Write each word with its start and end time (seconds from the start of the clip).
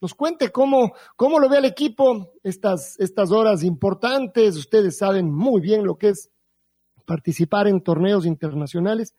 nos 0.00 0.14
cuente 0.14 0.50
cómo, 0.50 0.94
cómo 1.16 1.38
lo 1.38 1.48
ve 1.48 1.58
el 1.58 1.66
equipo 1.66 2.32
estas, 2.42 2.98
estas 2.98 3.30
horas 3.30 3.62
importantes. 3.62 4.56
Ustedes 4.56 4.96
saben 4.96 5.30
muy 5.30 5.60
bien 5.60 5.84
lo 5.84 5.96
que 5.96 6.10
es 6.10 6.30
participar 7.04 7.68
en 7.68 7.82
torneos 7.82 8.24
internacionales. 8.24 9.14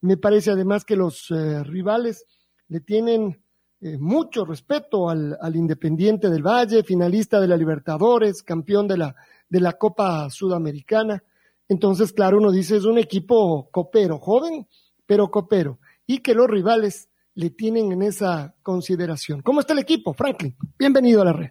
Me 0.00 0.16
parece 0.16 0.52
además 0.52 0.84
que 0.84 0.96
los 0.96 1.30
eh, 1.30 1.64
rivales 1.64 2.24
le 2.68 2.80
tienen 2.80 3.42
eh, 3.80 3.98
mucho 3.98 4.44
respeto 4.44 5.10
al, 5.10 5.36
al, 5.40 5.56
Independiente 5.56 6.30
del 6.30 6.42
Valle, 6.42 6.84
finalista 6.84 7.40
de 7.40 7.48
la 7.48 7.56
Libertadores, 7.56 8.42
campeón 8.42 8.86
de 8.86 8.98
la, 8.98 9.16
de 9.48 9.60
la 9.60 9.72
Copa 9.72 10.30
Sudamericana. 10.30 11.22
Entonces, 11.68 12.12
claro, 12.12 12.38
uno 12.38 12.52
dice 12.52 12.76
es 12.76 12.84
un 12.84 12.98
equipo 12.98 13.68
copero, 13.70 14.18
joven, 14.18 14.66
pero 15.06 15.30
copero, 15.30 15.80
y 16.06 16.18
que 16.18 16.34
los 16.34 16.46
rivales 16.46 17.09
le 17.34 17.50
tienen 17.50 17.92
en 17.92 18.02
esa 18.02 18.54
consideración. 18.62 19.42
¿Cómo 19.42 19.60
está 19.60 19.72
el 19.72 19.80
equipo, 19.80 20.12
Franklin? 20.14 20.54
Bienvenido 20.78 21.22
a 21.22 21.24
la 21.24 21.32
red. 21.32 21.50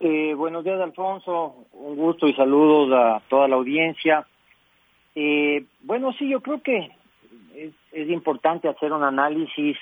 Eh, 0.00 0.34
buenos 0.34 0.64
días, 0.64 0.80
Alfonso. 0.80 1.66
Un 1.72 1.96
gusto 1.96 2.26
y 2.28 2.34
saludos 2.34 2.92
a 2.92 3.22
toda 3.28 3.48
la 3.48 3.56
audiencia. 3.56 4.26
Eh, 5.14 5.64
bueno, 5.82 6.12
sí, 6.18 6.28
yo 6.28 6.40
creo 6.42 6.62
que 6.62 6.90
es, 7.54 7.72
es, 7.92 8.10
importante 8.10 8.68
hacer 8.68 8.92
un 8.92 9.02
análisis 9.02 9.78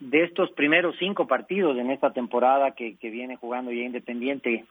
de 0.00 0.24
estos 0.24 0.50
primeros 0.52 0.96
cinco 0.98 1.26
partidos 1.26 1.78
en 1.78 1.90
esta 1.90 2.12
temporada 2.12 2.72
que, 2.72 2.96
que 2.96 3.10
viene 3.10 3.36
jugando 3.36 3.70
ya 3.70 3.82
Independiente, 3.82 4.64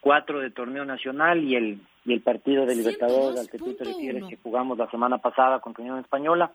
cuatro 0.00 0.40
de 0.40 0.50
torneo 0.50 0.86
nacional 0.86 1.44
y 1.44 1.56
el, 1.56 1.80
y 2.06 2.14
el 2.14 2.22
partido 2.22 2.64
de 2.64 2.76
Libertadores 2.76 3.38
al 3.38 3.50
que 3.50 3.58
tú 3.58 3.74
te 3.74 3.84
refieres 3.84 4.24
que 4.24 4.38
jugamos 4.38 4.78
la 4.78 4.90
semana 4.90 5.18
pasada 5.18 5.60
contra 5.60 5.82
Unión 5.82 5.98
Española 5.98 6.52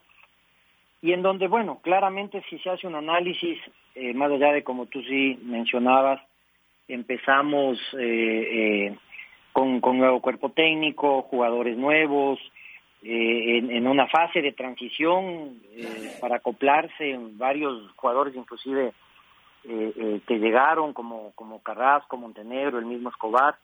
y 1.04 1.12
en 1.12 1.22
donde, 1.22 1.50
bueno, 1.50 1.80
claramente 1.84 2.42
si 2.50 2.58
se 2.59 2.70
hace 2.70 2.88
un 2.88 2.96
análisis, 2.96 3.59
eh, 3.94 4.14
más 4.14 4.32
allá 4.32 4.54
de 4.54 4.64
como 4.64 4.86
tú 4.86 5.02
sí 5.04 5.38
mencionabas, 5.44 6.22
empezamos 6.88 7.78
eh, 8.00 8.88
eh, 8.88 8.98
con, 9.52 9.81
nuevo 9.81 10.22
cuerpo 10.22 10.52
técnico, 10.52 11.24
jugadores 11.24 11.78
nuevos, 11.78 12.40
en, 13.04 13.70
en, 13.70 13.86
una 13.86 14.08
fase 14.08 14.42
de 14.42 14.54
transición 14.54 15.59
para 16.22 16.38
acoplarse, 16.38 17.20
varios 17.34 17.92
jugadores 17.98 18.34
inclusive 18.34 18.94
que 19.62 20.40
llegaron, 20.40 20.94
como, 20.94 21.34
como 21.35 21.62
Carrasco, 21.62 22.16
Montenegro, 22.16 22.80
el 22.80 22.85
mismo 22.85 23.09
Escobar. 23.09 23.58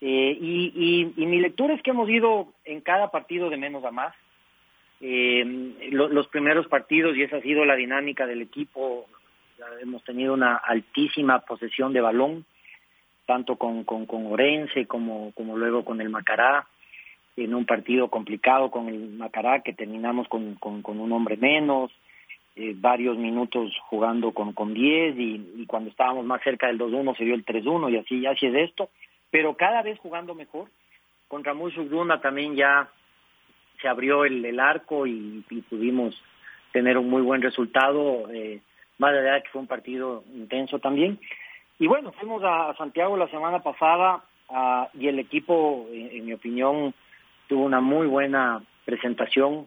Y, 0.00 0.08
y, 0.08 1.12
y 1.14 1.26
mi 1.26 1.40
lectura 1.40 1.74
es 1.74 1.82
que 1.82 1.90
hemos 1.90 2.08
ido 2.08 2.54
en 2.64 2.80
cada 2.80 3.10
partido 3.10 3.50
de 3.50 3.58
menos 3.58 3.84
a 3.84 3.90
más 3.90 4.14
eh, 5.06 5.44
lo, 5.90 6.08
los 6.08 6.28
primeros 6.28 6.66
partidos, 6.66 7.14
y 7.14 7.22
esa 7.22 7.36
ha 7.36 7.42
sido 7.42 7.66
la 7.66 7.76
dinámica 7.76 8.26
del 8.26 8.40
equipo, 8.40 9.06
hemos 9.82 10.02
tenido 10.02 10.32
una 10.32 10.56
altísima 10.56 11.40
posesión 11.40 11.92
de 11.92 12.00
balón, 12.00 12.46
tanto 13.26 13.56
con, 13.56 13.84
con, 13.84 14.06
Orense 14.08 14.86
como, 14.86 15.32
como 15.32 15.58
luego 15.58 15.84
con 15.84 16.00
el 16.00 16.08
Macará, 16.08 16.66
en 17.36 17.54
un 17.54 17.66
partido 17.66 18.08
complicado 18.08 18.70
con 18.70 18.88
el 18.88 19.10
Macará 19.10 19.60
que 19.60 19.74
terminamos 19.74 20.26
con, 20.28 20.54
con, 20.54 20.82
un 20.86 21.12
hombre 21.12 21.36
menos, 21.36 21.92
eh, 22.56 22.72
varios 22.74 23.18
minutos 23.18 23.76
jugando 23.90 24.32
con, 24.32 24.54
con 24.54 24.72
10 24.72 25.16
y, 25.18 25.66
cuando 25.66 25.90
estábamos 25.90 26.24
más 26.24 26.42
cerca 26.42 26.68
del 26.68 26.78
2-1 26.78 27.14
se 27.18 27.24
dio 27.24 27.34
el 27.34 27.44
3-1 27.44 27.92
y 27.92 27.98
así, 27.98 28.24
así 28.24 28.46
es 28.46 28.54
esto, 28.70 28.88
pero 29.30 29.54
cada 29.54 29.82
vez 29.82 29.98
jugando 29.98 30.34
mejor. 30.34 30.68
Contra 31.28 31.52
Mushugduna 31.52 32.22
también 32.22 32.56
ya 32.56 32.88
se 33.84 33.88
abrió 33.90 34.24
el, 34.24 34.42
el 34.42 34.58
arco 34.58 35.06
y, 35.06 35.44
pudimos 35.68 36.14
tener 36.72 36.96
un 36.96 37.10
muy 37.10 37.20
buen 37.20 37.42
resultado, 37.42 38.30
eh, 38.32 38.60
más 38.96 39.12
allá 39.12 39.34
de 39.34 39.42
que 39.42 39.50
fue 39.50 39.60
un 39.60 39.66
partido 39.66 40.24
intenso 40.34 40.78
también. 40.78 41.18
Y 41.78 41.86
bueno, 41.86 42.12
fuimos 42.12 42.42
a, 42.42 42.74
Santiago 42.78 43.14
la 43.18 43.28
semana 43.28 43.62
pasada 43.62 44.24
uh, 44.48 44.86
y 44.98 45.08
el 45.08 45.18
equipo, 45.18 45.86
en, 45.92 46.24
mi 46.24 46.32
opinión, 46.32 46.94
tuvo 47.46 47.64
una 47.64 47.82
muy 47.82 48.06
buena 48.06 48.62
presentación, 48.86 49.66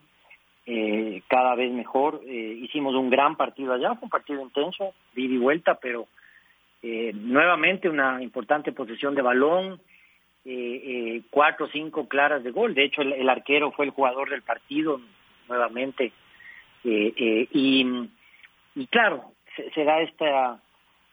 eh, 0.66 1.22
cada 1.28 1.54
vez 1.54 1.72
mejor. 1.72 2.22
Eh, 2.26 2.58
hicimos 2.64 2.96
un 2.96 3.12
gran 3.12 3.36
partido 3.36 3.74
allá, 3.74 3.94
fue 3.94 4.06
un 4.06 4.10
partido 4.10 4.42
intenso, 4.42 4.96
ida 5.16 5.36
y 5.36 5.38
vuelta, 5.38 5.76
pero 5.76 6.08
eh, 6.82 7.12
nuevamente 7.14 7.88
una 7.88 8.24
importante 8.24 8.72
posesión 8.72 9.14
de 9.14 9.22
balón, 9.22 9.80
eh, 10.50 10.82
eh, 10.86 11.22
cuatro 11.30 11.66
o 11.66 11.70
cinco 11.70 12.08
claras 12.08 12.42
de 12.42 12.52
gol. 12.52 12.74
De 12.74 12.86
hecho, 12.86 13.02
el, 13.02 13.28
arquero 13.28 13.72
fue 13.72 13.84
el 13.84 13.92
jugador 13.92 14.30
del 14.30 14.44
partido 14.44 15.02
nuevamente. 15.50 16.14
Eh, 16.86 17.14
eh, 17.18 17.48
y, 17.52 17.86
y 18.76 18.88
claro, 18.88 19.34
se, 19.58 19.70
se, 19.72 19.84
da 19.84 20.00
esta, 20.00 20.62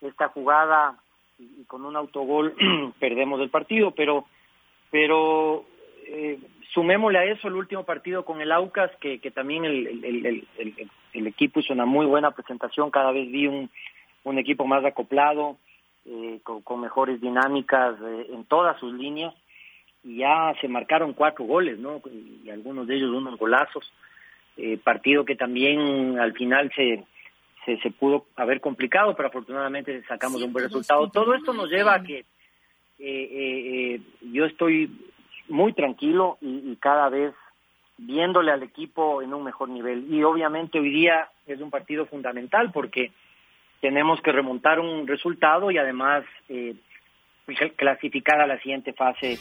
esta 0.03 0.29
jugada 0.29 0.97
y, 1.39 1.65
con 1.65 1.85
un 1.85 1.97
autogol 1.97 2.55
perdemos 3.01 3.41
el 3.41 3.51
partido, 3.51 3.91
pero, 3.91 4.25
pero 4.93 5.65
eh, 6.07 6.39
sumémosle 6.73 7.19
a 7.19 7.25
eso 7.25 7.49
el 7.49 7.55
último 7.55 7.85
partido 7.85 8.25
con 8.25 8.41
el 8.41 8.53
Aucas, 8.53 8.93
que, 9.01 9.19
que 9.19 9.33
también 9.33 9.65
el, 9.65 10.05
el, 10.05 10.47
el 11.13 11.27
equipo 11.27 11.59
hizo 11.59 11.73
una 11.73 11.87
muy 11.87 12.07
buena 12.07 12.31
presentación, 12.31 12.93
cada 12.93 13.11
vez 13.11 13.29
vi 13.31 13.49
un, 13.49 13.69
un 14.23 14.39
equipo 14.39 14.65
más 14.65 14.85
acoplado, 14.85 15.57
eh, 16.07 16.41
con, 16.43 16.63
con, 16.63 16.81
mejores 16.81 17.21
dinámicas 17.21 17.97
eh, 18.01 18.27
en 18.33 18.45
todas 18.45 18.79
sus 18.79 18.93
líneas 18.93 19.35
y 20.03 20.19
ya 20.19 20.55
se 20.61 20.69
marcaron 20.69 21.15
cuatro 21.15 21.45
goles, 21.45 21.79
¿no? 21.79 22.03
Y 22.45 22.51
algunos 22.51 22.87
de 22.87 22.97
ellos 22.97 23.11
unos 23.11 23.39
golazos. 23.39 23.91
Eh, 24.57 24.79
partido 24.79 25.25
que 25.25 25.35
también 25.35 26.19
al 26.21 26.33
final 26.33 26.71
se, 26.77 27.05
se, 27.65 27.77
se 27.79 27.91
pudo 27.91 28.27
haber 28.37 28.61
complicado, 28.61 29.17
pero 29.17 29.29
afortunadamente 29.29 30.05
sacamos 30.07 30.39
sí, 30.39 30.47
un 30.47 30.53
buen 30.53 30.67
resultado. 30.67 31.11
Todo 31.11 31.35
esto 31.35 31.53
nos 31.53 31.69
lleva 31.69 31.95
a 31.95 32.03
que 32.05 32.19
eh, 32.19 32.25
eh, 32.99 34.01
yo 34.33 34.45
estoy 34.45 34.91
muy 35.49 35.73
tranquilo 35.73 36.39
y, 36.41 36.71
y 36.71 36.77
cada 36.77 37.09
vez 37.09 37.35
viéndole 37.99 38.53
al 38.53 38.63
equipo 38.63 39.23
en 39.23 39.35
un 39.35 39.43
mejor 39.43 39.71
nivel. 39.71 40.07
Y 40.13 40.23
obviamente 40.23 40.79
hoy 40.79 40.91
día 40.91 41.29
es 41.47 41.61
un 41.61 41.71
partido 41.71 42.07
fundamental 42.07 42.71
porque 42.71 43.11
tenemos 43.85 44.19
que 44.23 44.33
remontar 44.33 44.81
un 44.81 45.07
resultado 45.07 45.71
y 45.71 45.77
además 45.77 46.25
eh, 46.49 46.75
clasificar 47.77 48.41
a 48.41 48.47
la 48.47 48.59
siguiente 48.61 48.95
fase 48.95 49.39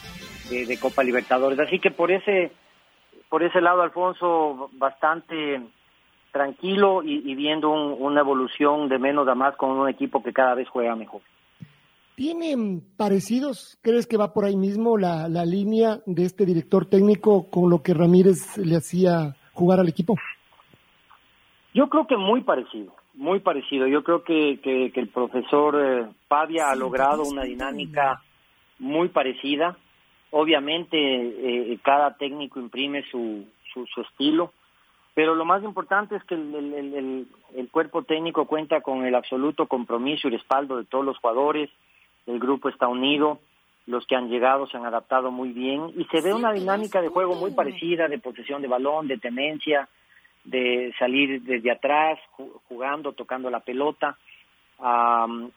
de, 0.49 0.65
de, 0.65 0.77
Copa 0.77 1.01
Libertadores. 1.01 1.57
Así 1.61 1.79
que 1.79 1.91
por 1.91 2.11
ese, 2.11 2.51
por 3.29 3.41
ese 3.41 3.61
lado, 3.61 3.81
Alfonso, 3.81 4.69
bastante 4.73 5.61
tranquilo 6.33 7.03
y, 7.03 7.21
y 7.23 7.35
viendo 7.35 7.69
un, 7.69 7.95
una 7.97 8.19
evolución 8.19 8.89
de 8.89 8.99
menos 8.99 9.25
a 9.29 9.33
más 9.33 9.55
con 9.55 9.69
un 9.69 9.87
equipo 9.87 10.21
que 10.21 10.33
cada 10.33 10.55
vez 10.55 10.67
juega 10.67 10.93
mejor. 10.93 11.21
¿Tienen 12.15 12.81
parecidos? 12.97 13.79
¿Crees 13.81 14.07
que 14.07 14.17
va 14.17 14.33
por 14.33 14.43
ahí 14.43 14.57
mismo 14.57 14.97
la, 14.97 15.29
la 15.29 15.45
línea 15.45 15.99
de 16.05 16.25
este 16.25 16.45
director 16.45 16.85
técnico 16.85 17.49
con 17.49 17.69
lo 17.69 17.81
que 17.81 17.93
Ramírez 17.93 18.57
le 18.57 18.75
hacía 18.75 19.37
jugar 19.53 19.79
al 19.79 19.87
equipo? 19.87 20.15
Yo 21.73 21.87
creo 21.87 22.05
que 22.07 22.17
muy 22.17 22.41
parecido 22.41 22.93
muy 23.13 23.39
parecido. 23.39 23.87
Yo 23.87 24.03
creo 24.03 24.23
que, 24.23 24.59
que, 24.61 24.91
que 24.91 24.99
el 24.99 25.07
profesor 25.07 25.79
eh, 25.79 26.05
Pavia 26.27 26.69
ha 26.69 26.75
logrado 26.75 27.23
una 27.23 27.43
dinámica 27.43 28.21
muy 28.79 29.09
parecida. 29.09 29.77
Obviamente 30.31 30.97
eh, 30.97 31.77
cada 31.83 32.17
técnico 32.17 32.59
imprime 32.59 33.03
su, 33.11 33.45
su, 33.71 33.85
su, 33.87 34.01
estilo, 34.01 34.51
pero 35.13 35.35
lo 35.35 35.45
más 35.45 35.63
importante 35.63 36.15
es 36.15 36.23
que 36.23 36.33
el, 36.33 36.55
el, 36.55 36.73
el, 36.73 37.27
el, 37.55 37.69
cuerpo 37.69 38.03
técnico 38.03 38.45
cuenta 38.45 38.81
con 38.81 39.05
el 39.05 39.13
absoluto 39.13 39.67
compromiso 39.67 40.27
y 40.27 40.31
respaldo 40.31 40.77
de 40.77 40.85
todos 40.85 41.05
los 41.05 41.17
jugadores, 41.19 41.69
el 42.25 42.39
grupo 42.39 42.69
está 42.69 42.87
unido 42.87 43.39
los 43.85 44.05
que 44.07 44.15
han 44.15 44.29
llegado 44.29 44.67
se 44.67 44.77
han 44.77 44.85
adaptado 44.85 45.31
muy 45.31 45.49
bien 45.49 45.91
y 45.97 46.05
se 46.05 46.21
ve 46.21 46.33
una 46.33 46.53
dinámica 46.53 47.01
de 47.01 47.09
juego 47.09 47.35
muy 47.35 47.51
parecida, 47.51 48.07
de 48.07 48.19
posesión 48.19 48.61
de 48.61 48.67
balón, 48.67 49.07
de 49.07 49.17
tenencia, 49.17 49.89
de 50.43 50.93
salir 50.99 51.41
desde 51.43 51.71
atrás, 51.71 52.19
jugando, 52.67 53.13
tocando 53.13 53.49
la 53.49 53.61
pelota. 53.61 54.17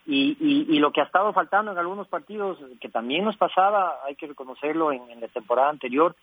y, 0.05 0.37
y, 0.69 0.79
lo 0.79 0.91
que 0.91 1.01
ha 1.01 1.05
estado 1.05 1.33
faltando 1.33 1.71
en 1.71 1.77
algunos 1.77 2.07
partidos, 2.07 2.57
que 2.79 2.89
también 2.89 3.25
nos 3.25 3.35
pasaba, 3.37 3.99
hay 4.05 4.15
que 4.15 4.27
reconocerlo 4.27 4.91
en, 4.91 5.09
en, 5.09 5.19
la 5.19 5.27
temporada 5.27 5.69
anterior, 5.69 6.15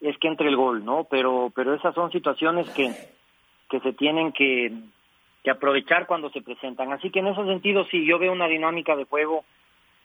es 0.00 0.16
que 0.18 0.28
entre 0.28 0.48
el 0.48 0.56
gol, 0.56 0.84
¿no? 0.84 1.04
Pero, 1.04 1.52
pero 1.54 1.74
esas 1.74 1.94
son 1.94 2.10
situaciones 2.10 2.70
que, 2.70 2.90
que 3.68 3.80
se 3.80 3.92
tienen 3.92 4.32
que, 4.32 4.72
que 5.42 5.50
aprovechar 5.50 6.06
cuando 6.06 6.30
se 6.30 6.40
presentan. 6.40 6.92
Así 6.92 7.10
que 7.10 7.18
en 7.18 7.28
ese 7.28 7.44
sentido, 7.44 7.84
sí, 7.90 8.06
yo 8.06 8.18
veo 8.18 8.32
una 8.32 8.48
dinámica 8.48 8.96
de 8.96 9.04
juego 9.04 9.44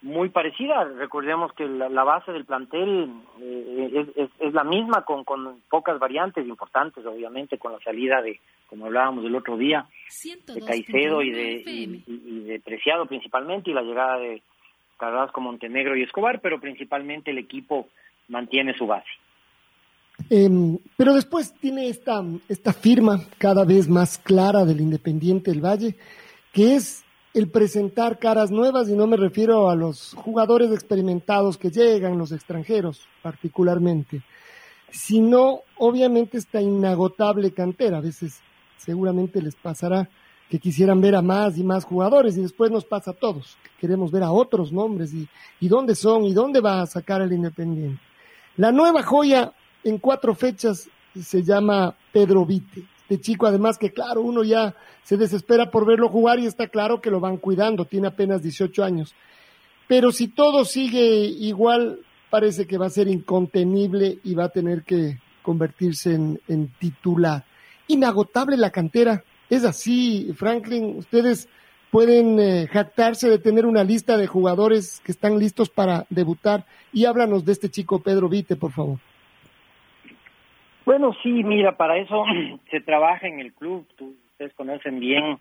muy 0.03 0.29
parecida. 0.29 0.83
Recordemos 0.83 1.53
que 1.53 1.65
la, 1.65 2.03
base 2.03 2.31
del 2.33 2.45
plantel 2.45 3.09
eh, 3.41 4.05
es, 4.15 4.29
es, 4.39 4.53
la 4.53 4.65
misma, 4.65 5.03
con, 5.05 5.23
con 5.23 5.61
pocas 5.69 5.97
variantes 5.97 6.45
importantes, 6.45 7.05
obviamente, 7.05 7.57
con 7.57 7.71
la 7.71 7.79
salida 7.79 8.21
de, 8.21 8.39
como 8.67 8.85
hablábamos 8.85 9.25
el 9.25 9.35
otro 9.35 9.57
día, 9.57 9.87
de 10.47 10.61
Caicedo 10.61 11.21
y 11.21 11.31
de, 11.31 11.63
y, 12.05 12.39
de 12.41 12.59
Preciado 12.59 13.05
principalmente, 13.05 13.71
y 13.71 13.73
la 13.73 13.81
llegada 13.81 14.17
de 14.19 14.41
Carrasco, 14.97 15.39
Montenegro 15.39 15.95
y 15.95 16.03
Escobar, 16.03 16.41
pero 16.41 16.59
principalmente 16.59 17.31
el 17.31 17.37
equipo 17.37 17.87
mantiene 18.27 18.77
su 18.77 18.85
base. 18.85 19.09
Em, 20.29 20.77
pero 20.97 21.13
después 21.13 21.53
tiene 21.59 21.87
esta, 21.87 22.21
esta 22.49 22.73
firma 22.73 23.21
cada 23.37 23.63
vez 23.63 23.87
más 23.87 24.17
clara 24.17 24.65
del 24.65 24.81
Independiente 24.81 25.51
del 25.51 25.61
Valle, 25.61 25.95
que 26.51 26.75
es 26.75 27.02
el 27.33 27.49
presentar 27.49 28.19
caras 28.19 28.51
nuevas, 28.51 28.89
y 28.89 28.93
no 28.93 29.07
me 29.07 29.17
refiero 29.17 29.69
a 29.69 29.75
los 29.75 30.13
jugadores 30.13 30.71
experimentados 30.71 31.57
que 31.57 31.71
llegan, 31.71 32.17
los 32.17 32.31
extranjeros 32.31 33.07
particularmente, 33.23 34.21
sino 34.91 35.61
obviamente 35.77 36.37
esta 36.37 36.61
inagotable 36.61 37.51
cantera. 37.51 37.97
A 37.97 38.01
veces 38.01 38.39
seguramente 38.77 39.41
les 39.41 39.55
pasará 39.55 40.09
que 40.49 40.59
quisieran 40.59 41.01
ver 41.01 41.15
a 41.15 41.23
más 41.23 41.57
y 41.57 41.63
más 41.63 41.85
jugadores 41.85 42.37
y 42.37 42.41
después 42.41 42.69
nos 42.69 42.85
pasa 42.85 43.11
a 43.11 43.15
todos, 43.15 43.57
que 43.63 43.69
queremos 43.81 44.11
ver 44.11 44.21
a 44.21 44.31
otros 44.31 44.71
nombres 44.71 45.11
y, 45.11 45.27
y 45.59 45.67
dónde 45.67 45.95
son 45.95 46.25
y 46.25 46.33
dónde 46.33 46.61
va 46.61 46.81
a 46.81 46.85
sacar 46.85 47.23
el 47.23 47.33
Independiente. 47.33 48.01
La 48.57 48.71
nueva 48.71 49.01
joya 49.01 49.53
en 49.83 49.97
cuatro 49.97 50.35
fechas 50.35 50.87
se 51.19 51.41
llama 51.41 51.95
Pedro 52.11 52.45
Vite 52.45 52.92
chico, 53.19 53.47
además 53.47 53.77
que 53.77 53.91
claro, 53.91 54.21
uno 54.21 54.43
ya 54.43 54.75
se 55.03 55.17
desespera 55.17 55.71
por 55.71 55.85
verlo 55.85 56.09
jugar 56.09 56.39
y 56.39 56.45
está 56.45 56.67
claro 56.67 57.01
que 57.01 57.11
lo 57.11 57.19
van 57.19 57.37
cuidando, 57.37 57.85
tiene 57.85 58.07
apenas 58.07 58.41
18 58.41 58.83
años. 58.83 59.13
Pero 59.87 60.11
si 60.11 60.27
todo 60.27 60.65
sigue 60.65 61.25
igual, 61.25 61.99
parece 62.29 62.65
que 62.65 62.77
va 62.77 62.87
a 62.87 62.89
ser 62.89 63.07
incontenible 63.07 64.19
y 64.23 64.33
va 64.33 64.45
a 64.45 64.49
tener 64.49 64.83
que 64.83 65.19
convertirse 65.41 66.13
en, 66.13 66.71
titular. 66.79 67.43
Inagotable 67.87 68.57
la 68.57 68.71
cantera, 68.71 69.23
es 69.49 69.65
así, 69.65 70.31
Franklin, 70.35 70.97
ustedes 70.97 71.47
pueden 71.91 72.39
eh, 72.39 72.67
jactarse 72.71 73.29
de 73.29 73.37
tener 73.37 73.65
una 73.65 73.83
lista 73.83 74.17
de 74.17 74.25
jugadores 74.25 74.99
que 75.03 75.11
están 75.11 75.37
listos 75.37 75.69
para 75.69 76.07
debutar 76.09 76.65
y 76.91 77.05
háblanos 77.05 77.45
de 77.45 77.51
este 77.51 77.69
chico 77.69 77.99
Pedro 78.01 78.29
Vite, 78.29 78.55
por 78.55 78.71
favor. 78.71 78.97
Bueno, 80.85 81.15
sí, 81.23 81.43
mira, 81.43 81.77
para 81.77 81.97
eso 81.97 82.25
se 82.71 82.81
trabaja 82.81 83.27
en 83.27 83.39
el 83.39 83.53
club. 83.53 83.87
ustedes 84.31 84.53
conocen 84.53 84.99
bien 84.99 85.39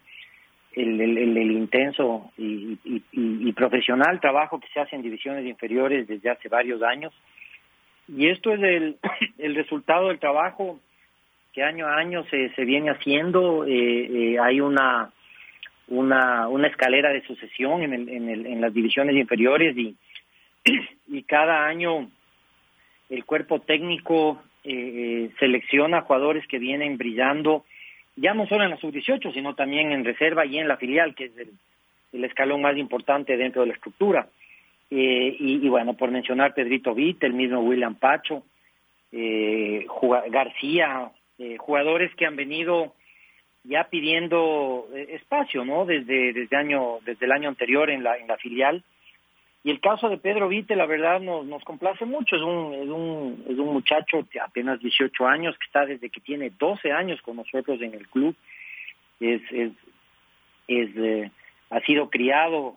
el, 0.74 1.50
intenso 1.52 2.30
y, 2.38 2.78
y, 3.12 3.52
profesional 3.52 4.20
trabajo 4.20 4.58
que 4.58 4.68
se 4.68 4.80
hace 4.80 4.96
en 4.96 5.02
divisiones 5.02 5.44
inferiores 5.44 6.06
desde 6.06 6.30
hace 6.30 6.48
varios 6.48 6.82
años. 6.82 7.12
Y 8.08 8.28
esto 8.28 8.52
es 8.52 8.62
el, 8.62 8.96
el 9.38 9.54
resultado 9.54 10.08
del 10.08 10.18
trabajo 10.18 10.78
que 11.52 11.62
año 11.62 11.86
a 11.86 11.96
año 11.96 12.24
se, 12.30 12.50
se 12.54 12.64
viene 12.64 12.90
haciendo. 12.90 13.64
Eh, 13.66 13.72
eh, 14.32 14.38
hay 14.38 14.60
una, 14.60 15.10
una, 15.88 16.48
una 16.48 16.68
escalera 16.68 17.10
de 17.10 17.22
sucesión 17.26 17.82
en, 17.82 17.92
el, 17.92 18.08
en, 18.08 18.28
el, 18.28 18.46
en 18.46 18.60
las 18.60 18.72
divisiones 18.72 19.16
inferiores 19.16 19.76
y, 19.76 19.96
y 21.08 21.22
cada 21.24 21.66
año 21.66 22.08
el 23.10 23.24
cuerpo 23.26 23.60
técnico 23.60 24.42
eh, 24.64 25.30
selecciona 25.38 26.02
jugadores 26.02 26.46
que 26.46 26.58
vienen 26.58 26.98
brillando, 26.98 27.64
ya 28.16 28.34
no 28.34 28.46
solo 28.46 28.64
en 28.64 28.70
la 28.70 28.76
sub-18, 28.76 29.32
sino 29.32 29.54
también 29.54 29.92
en 29.92 30.04
reserva 30.04 30.44
y 30.46 30.58
en 30.58 30.68
la 30.68 30.76
filial, 30.76 31.14
que 31.14 31.26
es 31.26 31.32
el, 31.36 32.24
escalón 32.24 32.60
más 32.60 32.76
importante 32.76 33.36
dentro 33.36 33.62
de 33.62 33.68
la 33.68 33.74
estructura. 33.74 34.28
Eh, 34.90 35.36
y, 35.38 35.66
bueno, 35.68 35.94
por 35.94 36.10
mencionar 36.10 36.52
Pedrito 36.52 36.94
Vitt, 36.94 37.22
el 37.24 37.32
mismo 37.32 37.60
William 37.60 37.94
Pacho, 37.94 38.42
eh, 39.10 39.86
García, 40.30 41.10
eh, 41.38 41.56
jugadores 41.58 42.14
que 42.14 42.26
han 42.26 42.36
venido 42.36 42.94
ya 43.64 43.84
pidiendo 43.84 44.88
eh, 44.94 45.08
espacio, 45.10 45.64
¿no? 45.64 45.84
Desde 45.86 46.32
desde 46.32 46.56
año 46.56 46.98
desde 47.04 47.26
el 47.26 47.32
año 47.32 47.48
anterior 47.48 47.90
en 47.90 48.02
la 48.02 48.16
en 48.16 48.26
la 48.26 48.36
filial 48.36 48.84
y 49.64 49.70
el 49.70 49.80
caso 49.80 50.08
de 50.08 50.18
Pedro 50.18 50.48
Vite, 50.48 50.74
la 50.74 50.86
verdad, 50.86 51.20
nos, 51.20 51.46
nos 51.46 51.62
complace 51.62 52.04
mucho. 52.04 52.34
Es 52.34 52.42
un, 52.42 52.74
es, 52.74 52.88
un, 52.88 53.44
es 53.48 53.58
un 53.58 53.72
muchacho 53.72 54.26
de 54.32 54.40
apenas 54.40 54.80
18 54.80 55.26
años, 55.26 55.56
que 55.56 55.66
está 55.66 55.86
desde 55.86 56.10
que 56.10 56.20
tiene 56.20 56.50
12 56.50 56.90
años 56.90 57.22
con 57.22 57.36
nosotros 57.36 57.80
en 57.80 57.94
el 57.94 58.08
club. 58.08 58.34
Es, 59.20 59.40
es, 59.52 59.72
es 60.66 60.90
eh, 60.96 61.30
ha 61.70 61.80
sido 61.82 62.10
criado 62.10 62.76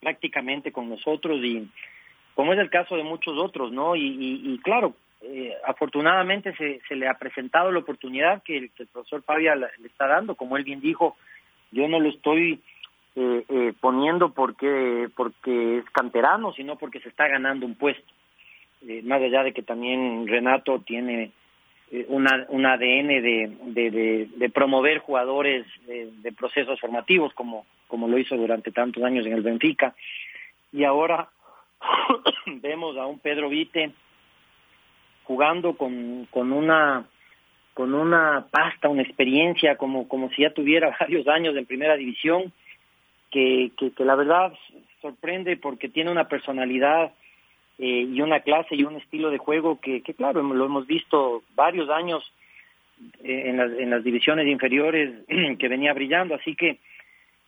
prácticamente 0.00 0.72
con 0.72 0.90
nosotros 0.90 1.40
y 1.42 1.68
como 2.34 2.52
es 2.52 2.58
el 2.58 2.68
caso 2.68 2.96
de 2.96 3.02
muchos 3.02 3.38
otros, 3.38 3.72
¿no? 3.72 3.96
Y, 3.96 4.60
claro, 4.62 4.94
eh, 5.22 5.54
afortunadamente 5.64 6.54
se, 6.56 6.80
se 6.86 6.96
le 6.96 7.08
ha 7.08 7.14
presentado 7.14 7.72
la 7.72 7.78
oportunidad 7.78 8.42
que 8.42 8.58
el, 8.58 8.70
profesor 8.92 9.22
Fabia 9.22 9.56
le 9.56 9.68
está 9.86 10.06
dando. 10.06 10.34
Como 10.34 10.58
él 10.58 10.64
bien 10.64 10.82
dijo, 10.82 11.16
yo 11.72 11.88
no 11.88 11.98
lo 11.98 12.10
estoy 12.10 12.60
eh, 13.16 13.44
eh, 13.48 13.72
poniendo 13.80 14.30
porque 14.30 15.08
porque 15.16 15.78
es 15.78 15.90
canterano, 15.90 16.52
sino 16.52 16.76
porque 16.76 17.00
se 17.00 17.08
está 17.08 17.26
ganando 17.28 17.64
un 17.64 17.74
puesto. 17.74 18.12
Eh, 18.86 19.02
más 19.02 19.22
allá 19.22 19.42
de 19.42 19.52
que 19.52 19.62
también 19.62 20.26
Renato 20.28 20.80
tiene 20.80 21.32
eh, 21.90 22.04
una, 22.08 22.44
un 22.50 22.66
ADN 22.66 23.08
de, 23.08 23.56
de, 23.62 24.28
de, 24.36 24.50
promover 24.50 24.98
jugadores 24.98 25.64
de, 25.86 26.32
procesos 26.32 26.78
formativos, 26.78 27.32
como, 27.32 27.64
como 27.88 28.06
lo 28.06 28.18
hizo 28.18 28.36
durante 28.36 28.70
tantos 28.70 29.02
años 29.02 29.24
en 29.24 29.32
el 29.32 29.42
Benfica. 29.42 29.94
Y 30.72 30.84
ahora 30.84 31.30
vemos 32.46 32.96
a 32.96 33.06
un 33.06 33.18
Pedro 33.18 33.48
Vite 33.48 33.92
jugando 35.24 35.74
con, 35.76 36.26
con 36.30 36.52
una 36.52 37.06
con 37.72 37.92
una 37.92 38.46
pasta, 38.50 38.88
una 38.88 39.02
experiencia, 39.02 39.76
como, 39.76 40.08
como 40.08 40.30
si 40.30 40.42
ya 40.42 40.50
tuviera 40.50 40.96
varios 41.00 41.28
años 41.28 41.54
en 41.56 41.66
primera 41.66 41.96
división, 41.96 42.52
que, 43.30 43.72
que, 43.76 44.04
la 44.04 44.14
verdad 44.14 44.52
sorprende 45.00 45.56
porque 45.56 45.88
tiene 45.88 46.10
una 46.10 46.28
personalidad 46.28 47.12
eh, 47.78 48.06
y 48.10 48.20
una 48.20 48.40
clase 48.40 48.74
y 48.74 48.84
un 48.84 48.96
estilo 48.96 49.30
de 49.30 49.38
juego 49.38 49.80
que, 49.80 50.02
que 50.02 50.14
claro, 50.14 50.42
lo 50.42 50.64
hemos 50.64 50.86
visto 50.86 51.42
varios 51.54 51.90
años 51.90 52.22
eh, 53.22 53.50
en, 53.50 53.58
las, 53.58 53.70
en 53.72 53.90
las 53.90 54.02
divisiones 54.02 54.46
inferiores 54.46 55.12
que 55.58 55.68
venía 55.68 55.92
brillando, 55.92 56.34
así 56.34 56.54
que, 56.54 56.78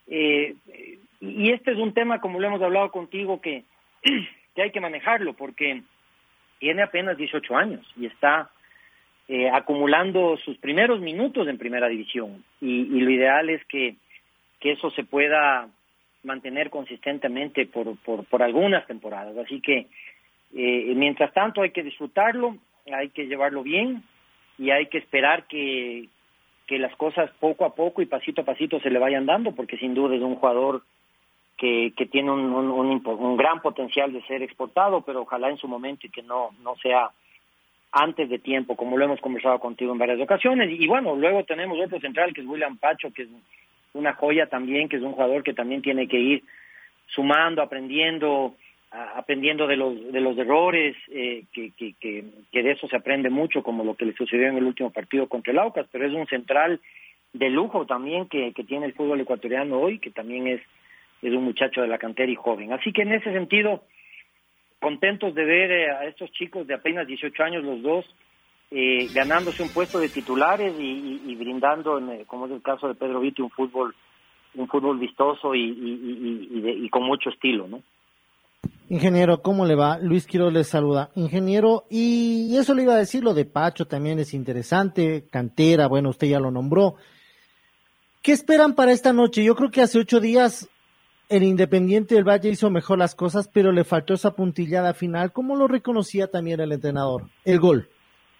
eh, 0.07 0.55
y 1.21 1.51
este 1.51 1.71
es 1.71 1.77
un 1.77 1.93
tema, 1.93 2.21
como 2.21 2.39
lo 2.39 2.47
hemos 2.47 2.61
hablado 2.61 2.91
contigo, 2.91 3.41
que, 3.41 3.63
que 4.55 4.61
hay 4.61 4.71
que 4.71 4.79
manejarlo 4.79 5.33
porque 5.33 5.81
tiene 6.59 6.83
apenas 6.83 7.17
18 7.17 7.55
años 7.55 7.85
y 7.97 8.05
está 8.05 8.51
eh, 9.27 9.49
acumulando 9.49 10.37
sus 10.37 10.57
primeros 10.57 10.99
minutos 11.01 11.47
en 11.47 11.57
primera 11.57 11.87
división. 11.87 12.43
Y, 12.61 12.81
y 12.81 13.01
lo 13.01 13.09
ideal 13.09 13.49
es 13.49 13.65
que 13.65 13.95
que 14.59 14.71
eso 14.71 14.91
se 14.91 15.03
pueda 15.03 15.67
mantener 16.23 16.69
consistentemente 16.69 17.65
por, 17.65 17.95
por, 17.97 18.43
algunas 18.43 18.85
temporadas. 18.87 19.37
Así 19.37 19.61
que, 19.61 19.87
eh, 20.53 20.93
mientras 20.95 21.33
tanto, 21.33 21.61
hay 21.61 21.71
que 21.71 21.83
disfrutarlo, 21.83 22.57
hay 22.91 23.09
que 23.09 23.27
llevarlo 23.27 23.63
bien 23.63 24.03
y 24.57 24.71
hay 24.71 24.87
que 24.87 24.97
esperar 24.97 25.45
que, 25.47 26.09
que 26.67 26.77
las 26.77 26.95
cosas 26.95 27.31
poco 27.39 27.65
a 27.65 27.73
poco 27.73 28.01
y 28.01 28.05
pasito 28.05 28.41
a 28.41 28.45
pasito 28.45 28.79
se 28.79 28.89
le 28.89 28.99
vayan 28.99 29.25
dando, 29.25 29.53
porque 29.53 29.77
sin 29.77 29.93
duda 29.93 30.15
es 30.15 30.21
un 30.21 30.35
jugador 30.35 30.83
que, 31.57 31.93
que 31.95 32.05
tiene 32.05 32.31
un, 32.31 32.53
un, 32.53 32.69
un, 32.69 33.01
un 33.05 33.37
gran 33.37 33.61
potencial 33.61 34.11
de 34.11 34.21
ser 34.23 34.41
exportado, 34.41 35.01
pero 35.01 35.21
ojalá 35.21 35.49
en 35.49 35.57
su 35.57 35.67
momento 35.67 36.07
y 36.07 36.09
que 36.09 36.23
no, 36.23 36.51
no 36.63 36.75
sea 36.77 37.11
antes 37.91 38.29
de 38.29 38.39
tiempo, 38.39 38.75
como 38.75 38.97
lo 38.97 39.05
hemos 39.05 39.19
conversado 39.19 39.59
contigo 39.59 39.91
en 39.91 39.97
varias 39.97 40.19
ocasiones. 40.19 40.69
Y 40.69 40.87
bueno, 40.87 41.15
luego 41.15 41.43
tenemos 41.43 41.77
otro 41.79 41.99
central 41.99 42.33
que 42.33 42.41
es 42.41 42.47
William 42.47 42.77
Pacho, 42.77 43.11
que 43.11 43.23
es 43.23 43.29
una 43.93 44.13
joya 44.13 44.47
también, 44.47 44.89
que 44.89 44.97
es 44.97 45.03
un 45.03 45.13
jugador 45.13 45.43
que 45.43 45.53
también 45.53 45.81
tiene 45.81 46.07
que 46.07 46.19
ir 46.19 46.43
sumando, 47.07 47.61
aprendiendo, 47.61 48.55
aprendiendo 48.91 49.67
de 49.67 49.77
los 49.77 50.11
de 50.11 50.21
los 50.21 50.37
errores, 50.37 50.95
eh, 51.09 51.45
que, 51.51 51.71
que, 51.71 51.93
que, 51.99 52.23
que, 52.51 52.63
de 52.63 52.71
eso 52.71 52.87
se 52.87 52.95
aprende 52.95 53.29
mucho, 53.29 53.63
como 53.63 53.83
lo 53.83 53.95
que 53.95 54.05
le 54.05 54.13
sucedió 54.13 54.47
en 54.47 54.57
el 54.57 54.65
último 54.65 54.91
partido 54.91 55.27
contra 55.27 55.51
el 55.51 55.59
Aucas, 55.59 55.87
pero 55.91 56.05
es 56.05 56.13
un 56.13 56.27
central 56.27 56.79
de 57.33 57.49
lujo 57.49 57.85
también 57.85 58.27
que, 58.27 58.53
que 58.53 58.63
tiene 58.63 58.85
el 58.85 58.93
fútbol 58.93 59.21
ecuatoriano 59.21 59.79
hoy, 59.79 59.99
que 59.99 60.11
también 60.11 60.47
es, 60.47 60.61
es 61.21 61.33
un 61.33 61.43
muchacho 61.43 61.81
de 61.81 61.87
la 61.87 61.97
cantera 61.97 62.31
y 62.31 62.35
joven. 62.35 62.73
Así 62.73 62.91
que 62.91 63.03
en 63.03 63.13
ese 63.13 63.31
sentido, 63.31 63.83
contentos 64.79 65.35
de 65.35 65.45
ver 65.45 65.71
eh, 65.71 65.91
a 65.91 66.05
estos 66.05 66.31
chicos 66.31 66.65
de 66.65 66.73
apenas 66.75 67.07
18 67.07 67.43
años 67.43 67.63
los 67.63 67.81
dos 67.81 68.05
eh, 68.71 69.07
ganándose 69.13 69.63
un 69.63 69.69
puesto 69.69 69.99
de 69.99 70.09
titulares 70.09 70.73
y, 70.77 71.35
brindando, 71.35 71.99
como 72.27 72.45
es 72.45 72.51
el 72.51 72.61
caso 72.61 72.87
de 72.87 72.95
Pedro 72.95 73.19
Viti, 73.19 73.41
un 73.41 73.49
fútbol 73.49 73.95
un 74.55 74.67
fútbol 74.67 74.97
vistoso 74.97 75.53
y, 75.53 75.61
y, 75.61 76.89
con 76.89 77.03
mucho 77.03 77.29
estilo, 77.29 77.67
¿no? 77.67 77.81
Ingeniero, 78.89 79.41
¿cómo 79.43 79.65
le 79.65 79.75
va? 79.75 79.99
Luis 79.99 80.25
Quiroz 80.25 80.51
les 80.51 80.67
saluda. 80.67 81.11
Ingeniero, 81.15 81.85
y 81.89 82.57
eso 82.57 82.73
le 82.73 82.83
iba 82.83 82.93
a 82.93 82.97
decir, 82.97 83.23
lo 83.23 83.35
de 83.35 83.45
Pacho 83.45 83.85
también 83.85 84.17
es 84.17 84.33
interesante, 84.33 85.27
cantera, 85.29 85.87
bueno, 85.87 86.09
usted 86.09 86.27
ya 86.27 86.39
lo 86.39 86.49
nombró. 86.49 86.95
¿Qué 88.23 88.31
esperan 88.31 88.73
para 88.73 88.91
esta 88.91 89.13
noche? 89.13 89.43
Yo 89.43 89.55
creo 89.55 89.69
que 89.69 89.81
hace 89.81 89.99
ocho 89.99 90.19
días 90.19 90.67
el 91.29 91.43
Independiente 91.43 92.15
del 92.15 92.27
Valle 92.27 92.49
hizo 92.49 92.71
mejor 92.71 92.97
las 92.97 93.13
cosas, 93.13 93.47
pero 93.47 93.71
le 93.71 93.83
faltó 93.83 94.15
esa 94.15 94.35
puntillada 94.35 94.95
final, 94.95 95.31
como 95.31 95.55
lo 95.55 95.67
reconocía 95.67 96.27
también 96.27 96.59
el 96.59 96.71
entrenador, 96.71 97.29
el 97.45 97.59
gol. 97.59 97.87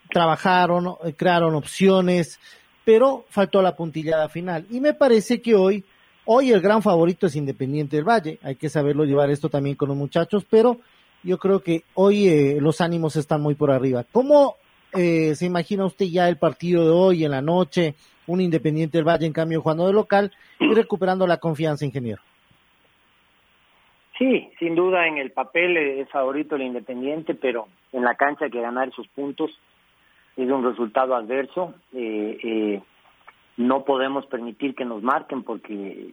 Trabajaron, 0.10 0.96
crearon 1.16 1.56
opciones, 1.56 2.40
pero 2.84 3.26
faltó 3.30 3.62
la 3.62 3.76
puntillada 3.76 4.30
final. 4.30 4.66
Y 4.70 4.80
me 4.80 4.94
parece 4.94 5.42
que 5.42 5.56
hoy, 5.56 5.86
hoy 6.26 6.52
el 6.52 6.62
gran 6.62 6.82
favorito 6.82 7.28
es 7.28 7.36
Independiente 7.36 7.96
del 7.96 8.08
Valle, 8.08 8.40
hay 8.42 8.56
que 8.56 8.70
saberlo 8.70 9.06
llevar 9.06 9.30
esto 9.30 9.50
también 9.50 9.76
con 9.76 9.90
los 9.90 9.98
muchachos, 9.98 10.46
pero 10.50 10.80
yo 11.24 11.38
creo 11.38 11.62
que 11.62 11.84
hoy 11.96 12.28
eh, 12.28 12.58
los 12.60 12.82
ánimos 12.82 13.16
están 13.16 13.42
muy 13.42 13.56
por 13.56 13.72
arriba. 13.72 14.06
¿Cómo 14.12 14.56
eh, 14.94 15.36
se 15.36 15.46
imagina 15.46 15.86
usted 15.86 16.06
ya 16.06 16.30
el 16.30 16.38
partido 16.38 16.84
de 16.84 16.92
hoy 16.92 17.26
en 17.26 17.32
la 17.32 17.42
noche? 17.42 17.96
Un 18.28 18.42
Independiente 18.42 18.98
del 18.98 19.08
Valle, 19.08 19.26
en 19.26 19.34
cambio, 19.34 19.62
jugando 19.62 19.88
de 19.88 19.94
local 19.94 20.32
y 20.60 20.74
recuperando 20.74 21.28
la 21.28 21.38
confianza, 21.38 21.86
ingeniero. 21.86 22.22
Sí, 24.18 24.50
sin 24.60 24.76
duda 24.76 25.08
en 25.08 25.18
el 25.18 25.32
papel 25.32 25.78
es 25.78 26.10
favorito 26.10 26.56
el 26.56 26.64
Independiente, 26.64 27.36
pero 27.36 27.68
en 27.92 28.04
la 28.04 28.16
cancha 28.16 28.46
hay 28.46 28.52
que 28.52 28.62
ganar 28.62 28.92
sus 28.92 29.08
puntos. 29.08 29.52
Es 30.40 30.50
un 30.50 30.64
resultado 30.64 31.16
adverso. 31.16 31.74
Eh, 31.94 32.40
eh, 32.42 32.82
no 33.58 33.84
podemos 33.84 34.26
permitir 34.28 34.74
que 34.74 34.86
nos 34.86 35.04
marquen 35.04 35.44
porque 35.44 36.12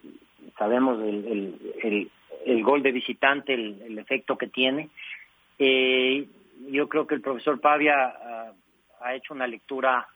sabemos 0.58 1.00
el, 1.00 2.10
el, 2.44 2.62
gol 2.64 2.82
de 2.82 2.90
visitante, 2.90 3.54
el, 3.54 3.96
efecto 3.96 4.36
que 4.36 4.48
tiene. 4.48 4.88
Eh, 5.60 6.26
yo 6.72 6.88
creo 6.88 7.06
que 7.06 7.14
el 7.14 7.20
profesor 7.20 7.60
Pavia 7.60 8.14
ha 9.00 9.14
hecho 9.14 9.32
una 9.32 9.46
lectura, 9.46 10.08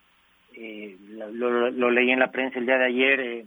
lo, 0.56 1.90
leí 1.90 2.10
en 2.10 2.18
la 2.18 2.32
prensa 2.32 2.58
el 2.58 2.66
día 2.66 2.78
de 2.78 2.86
ayer, 2.86 3.44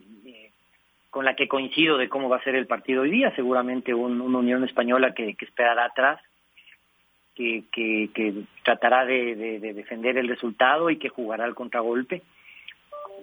con 1.09 1.25
la 1.25 1.35
que 1.35 1.49
coincido 1.49 1.97
de 1.97 2.07
cómo 2.07 2.29
va 2.29 2.37
a 2.37 2.43
ser 2.43 2.55
el 2.55 2.67
partido 2.67 3.01
hoy 3.01 3.11
día, 3.11 3.35
seguramente 3.35 3.93
una 3.93 4.37
Unión 4.37 4.63
Española 4.63 5.13
que, 5.13 5.35
esperará 5.41 5.87
atrás, 5.87 6.21
que, 7.35 7.63
que, 7.71 8.33
tratará 8.63 9.05
de, 9.05 9.59
defender 9.59 10.17
el 10.17 10.27
resultado 10.27 10.89
y 10.89 10.97
que 10.97 11.09
jugará 11.09 11.45
el 11.45 11.55
contragolpe, 11.55 12.21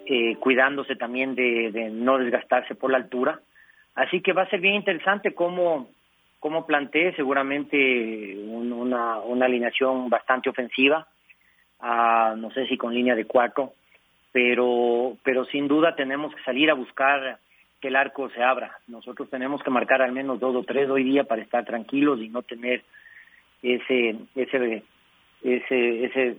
eh, 0.06 0.36
cuidándose 0.36 0.96
también 0.96 1.34
de, 1.34 1.90
no 1.92 2.18
desgastarse 2.18 2.74
por 2.74 2.90
la 2.90 2.98
altura. 2.98 3.40
Así 3.94 4.20
que 4.20 4.32
va 4.32 4.42
a 4.42 4.50
ser 4.50 4.60
bien 4.60 4.74
interesante 4.74 5.34
cómo, 5.34 5.88
cómo 6.38 6.66
plantee 6.66 7.14
seguramente 7.14 8.36
una, 8.46 9.18
una 9.18 9.46
alineación 9.46 10.08
bastante 10.08 10.48
ofensiva, 10.48 11.06
ah, 11.80 12.34
no 12.36 12.50
sé 12.50 12.66
si 12.66 12.76
con 12.76 12.94
línea 12.94 13.14
de 13.14 13.26
cuatro, 13.26 13.74
pero, 14.32 15.16
pero 15.22 15.44
sin 15.46 15.68
duda 15.68 15.96
tenemos 15.96 16.34
que 16.34 16.42
salir 16.42 16.70
a 16.70 16.74
buscar 16.74 17.38
que 17.80 17.88
el 17.88 17.96
arco 17.96 18.28
se 18.30 18.42
abra. 18.42 18.78
Nosotros 18.86 19.28
tenemos 19.30 19.62
que 19.62 19.70
marcar 19.70 20.02
al 20.02 20.12
menos 20.12 20.38
dos 20.38 20.54
o 20.54 20.62
tres 20.62 20.88
hoy 20.88 21.02
día 21.02 21.24
para 21.24 21.42
estar 21.42 21.64
tranquilos 21.64 22.20
y 22.20 22.28
no 22.28 22.42
tener 22.42 22.82
ese 23.62 24.16
ese 24.34 24.82
ese 25.42 26.04
ese 26.04 26.36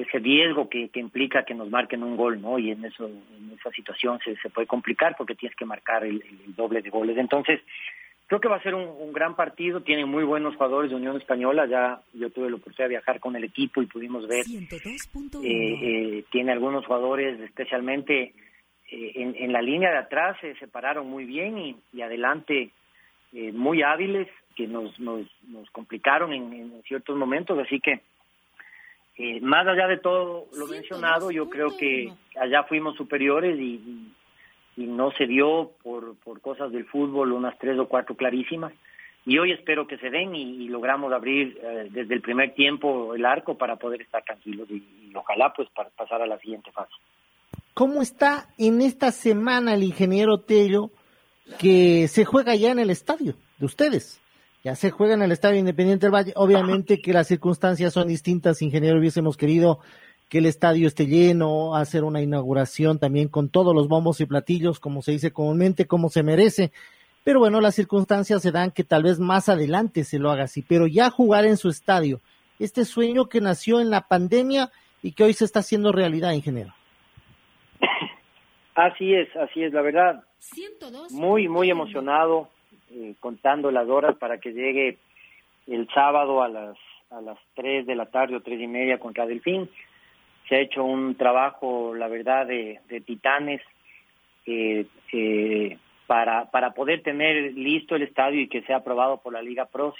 ese 0.00 0.18
riesgo 0.18 0.68
que, 0.68 0.88
que 0.88 1.00
implica 1.00 1.44
que 1.44 1.54
nos 1.54 1.70
marquen 1.70 2.02
un 2.02 2.16
gol, 2.16 2.40
¿no? 2.40 2.58
Y 2.58 2.70
en 2.70 2.84
eso 2.84 3.06
en 3.06 3.52
esa 3.58 3.70
situación 3.70 4.18
se, 4.24 4.36
se 4.36 4.50
puede 4.50 4.66
complicar 4.66 5.14
porque 5.16 5.34
tienes 5.34 5.56
que 5.56 5.64
marcar 5.64 6.04
el, 6.04 6.22
doble 6.56 6.82
de 6.82 6.90
goles. 6.90 7.16
Entonces, 7.16 7.60
creo 8.26 8.40
que 8.40 8.48
va 8.48 8.56
a 8.56 8.62
ser 8.62 8.74
un, 8.74 9.12
gran 9.12 9.34
partido. 9.34 9.82
Tiene 9.82 10.04
muy 10.04 10.24
buenos 10.24 10.54
jugadores 10.54 10.90
de 10.90 10.96
Unión 10.96 11.16
Española. 11.16 11.66
Ya 11.66 12.00
yo 12.14 12.30
tuve 12.30 12.50
la 12.50 12.56
oportunidad 12.56 12.84
de 12.84 12.96
viajar 12.96 13.20
con 13.20 13.34
el 13.36 13.44
equipo 13.44 13.82
y 13.82 13.86
pudimos 13.86 14.26
ver. 14.28 14.44
Eh, 14.46 14.58
eh, 15.42 16.24
tiene 16.30 16.52
algunos 16.52 16.86
jugadores, 16.86 17.40
especialmente 17.40 18.34
eh, 18.90 19.12
en, 19.16 19.34
en, 19.36 19.52
la 19.52 19.60
línea 19.60 19.90
de 19.90 19.98
atrás 19.98 20.38
se 20.40 20.54
separaron 20.54 21.10
muy 21.10 21.26
bien 21.26 21.58
y, 21.58 22.00
adelante 22.00 22.70
eh, 23.34 23.52
muy 23.52 23.82
hábiles 23.82 24.28
que 24.58 24.66
nos, 24.66 24.98
nos, 24.98 25.24
nos 25.46 25.70
complicaron 25.70 26.32
en, 26.32 26.82
ciertos 26.82 27.16
momentos, 27.16 27.56
así 27.60 27.78
que 27.78 28.00
eh, 29.16 29.40
más 29.40 29.64
allá 29.68 29.86
de 29.86 29.98
todo 29.98 30.46
lo 30.56 30.66
mencionado, 30.66 31.30
yo 31.30 31.48
creo 31.48 31.76
que 31.76 32.12
allá 32.36 32.64
fuimos 32.64 32.96
superiores 32.96 33.56
y, 33.56 34.10
y, 34.76 34.86
no 34.86 35.12
se 35.12 35.28
dio 35.28 35.70
por, 35.84 36.16
por 36.16 36.40
cosas 36.40 36.72
del 36.72 36.86
fútbol 36.86 37.32
unas 37.32 37.56
tres 37.58 37.78
o 37.78 37.86
cuatro 37.86 38.16
clarísimas. 38.16 38.72
Y 39.24 39.38
hoy 39.38 39.52
espero 39.52 39.86
que 39.86 39.98
se 39.98 40.10
den 40.10 40.34
y, 40.34 40.66
logramos 40.68 41.12
abrir 41.12 41.60
desde 41.90 42.14
el 42.14 42.20
primer 42.20 42.54
tiempo 42.54 43.14
el 43.14 43.24
arco 43.24 43.56
para 43.56 43.76
poder 43.76 44.02
estar 44.02 44.24
tranquilos 44.24 44.68
y, 44.70 44.74
y 44.74 45.12
ojalá 45.14 45.52
pues 45.52 45.68
para 45.70 45.90
pasar 45.90 46.20
a 46.20 46.26
la 46.26 46.38
siguiente 46.40 46.72
fase. 46.72 46.94
¿Cómo 47.74 48.02
está 48.02 48.48
en 48.58 48.80
esta 48.80 49.12
semana 49.12 49.74
el 49.74 49.84
ingeniero 49.84 50.38
Tello 50.38 50.90
que 51.60 52.08
se 52.08 52.24
juega 52.24 52.56
ya 52.56 52.72
en 52.72 52.80
el 52.80 52.90
estadio 52.90 53.34
de 53.58 53.66
ustedes? 53.66 54.20
Ya 54.68 54.74
se 54.74 54.90
juega 54.90 55.14
en 55.14 55.22
el 55.22 55.32
Estadio 55.32 55.58
Independiente 55.58 56.04
del 56.04 56.14
Valle. 56.14 56.34
Obviamente 56.36 57.00
que 57.00 57.14
las 57.14 57.26
circunstancias 57.26 57.90
son 57.94 58.06
distintas, 58.06 58.60
ingeniero. 58.60 58.98
Hubiésemos 58.98 59.38
querido 59.38 59.78
que 60.28 60.40
el 60.40 60.44
estadio 60.44 60.86
esté 60.86 61.06
lleno, 61.06 61.74
hacer 61.74 62.04
una 62.04 62.20
inauguración 62.20 62.98
también 62.98 63.28
con 63.28 63.48
todos 63.48 63.74
los 63.74 63.88
bombos 63.88 64.20
y 64.20 64.26
platillos, 64.26 64.78
como 64.78 65.00
se 65.00 65.12
dice 65.12 65.32
comúnmente, 65.32 65.86
como 65.86 66.10
se 66.10 66.22
merece. 66.22 66.70
Pero 67.24 67.38
bueno, 67.38 67.62
las 67.62 67.76
circunstancias 67.76 68.42
se 68.42 68.52
dan 68.52 68.70
que 68.70 68.84
tal 68.84 69.04
vez 69.04 69.18
más 69.18 69.48
adelante 69.48 70.04
se 70.04 70.18
lo 70.18 70.30
haga 70.30 70.44
así. 70.44 70.60
Pero 70.60 70.86
ya 70.86 71.08
jugar 71.08 71.46
en 71.46 71.56
su 71.56 71.70
estadio, 71.70 72.20
este 72.58 72.84
sueño 72.84 73.30
que 73.30 73.40
nació 73.40 73.80
en 73.80 73.88
la 73.88 74.02
pandemia 74.02 74.70
y 75.02 75.12
que 75.12 75.24
hoy 75.24 75.32
se 75.32 75.46
está 75.46 75.60
haciendo 75.60 75.92
realidad, 75.92 76.32
ingeniero. 76.32 76.74
Así 78.74 79.14
es, 79.14 79.34
así 79.34 79.64
es, 79.64 79.72
la 79.72 79.80
verdad. 79.80 80.24
Muy, 81.10 81.48
muy 81.48 81.68
emocionado, 81.68 82.48
eh, 82.90 83.14
contando 83.20 83.70
las 83.70 83.88
horas 83.88 84.16
para 84.16 84.38
que 84.38 84.52
llegue 84.52 84.98
el 85.66 85.88
sábado 85.92 86.42
a 86.42 86.48
las 86.48 86.76
a 87.10 87.22
las 87.22 87.38
3 87.54 87.86
de 87.86 87.94
la 87.94 88.06
tarde 88.06 88.36
o 88.36 88.42
tres 88.42 88.60
y 88.60 88.66
media 88.66 88.98
contra 88.98 89.24
Delfín. 89.26 89.70
Se 90.46 90.56
ha 90.56 90.60
hecho 90.60 90.84
un 90.84 91.14
trabajo, 91.14 91.94
la 91.94 92.06
verdad, 92.06 92.46
de, 92.46 92.80
de 92.86 93.00
titanes 93.00 93.62
eh, 94.44 94.84
eh, 95.14 95.78
para, 96.06 96.50
para 96.50 96.72
poder 96.74 97.02
tener 97.02 97.54
listo 97.54 97.96
el 97.96 98.02
estadio 98.02 98.42
y 98.42 98.48
que 98.48 98.60
sea 98.62 98.76
aprobado 98.78 99.22
por 99.22 99.32
la 99.32 99.40
Liga 99.40 99.64
Pro, 99.64 99.94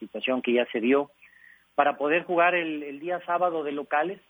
situación 0.00 0.42
que 0.42 0.54
ya 0.54 0.66
se 0.72 0.80
dio, 0.80 1.12
para 1.76 1.96
poder 1.96 2.24
jugar 2.24 2.56
el, 2.56 2.82
el 2.82 2.98
día 2.98 3.20
sábado 3.24 3.62
de 3.62 3.70
locales, 3.70 4.20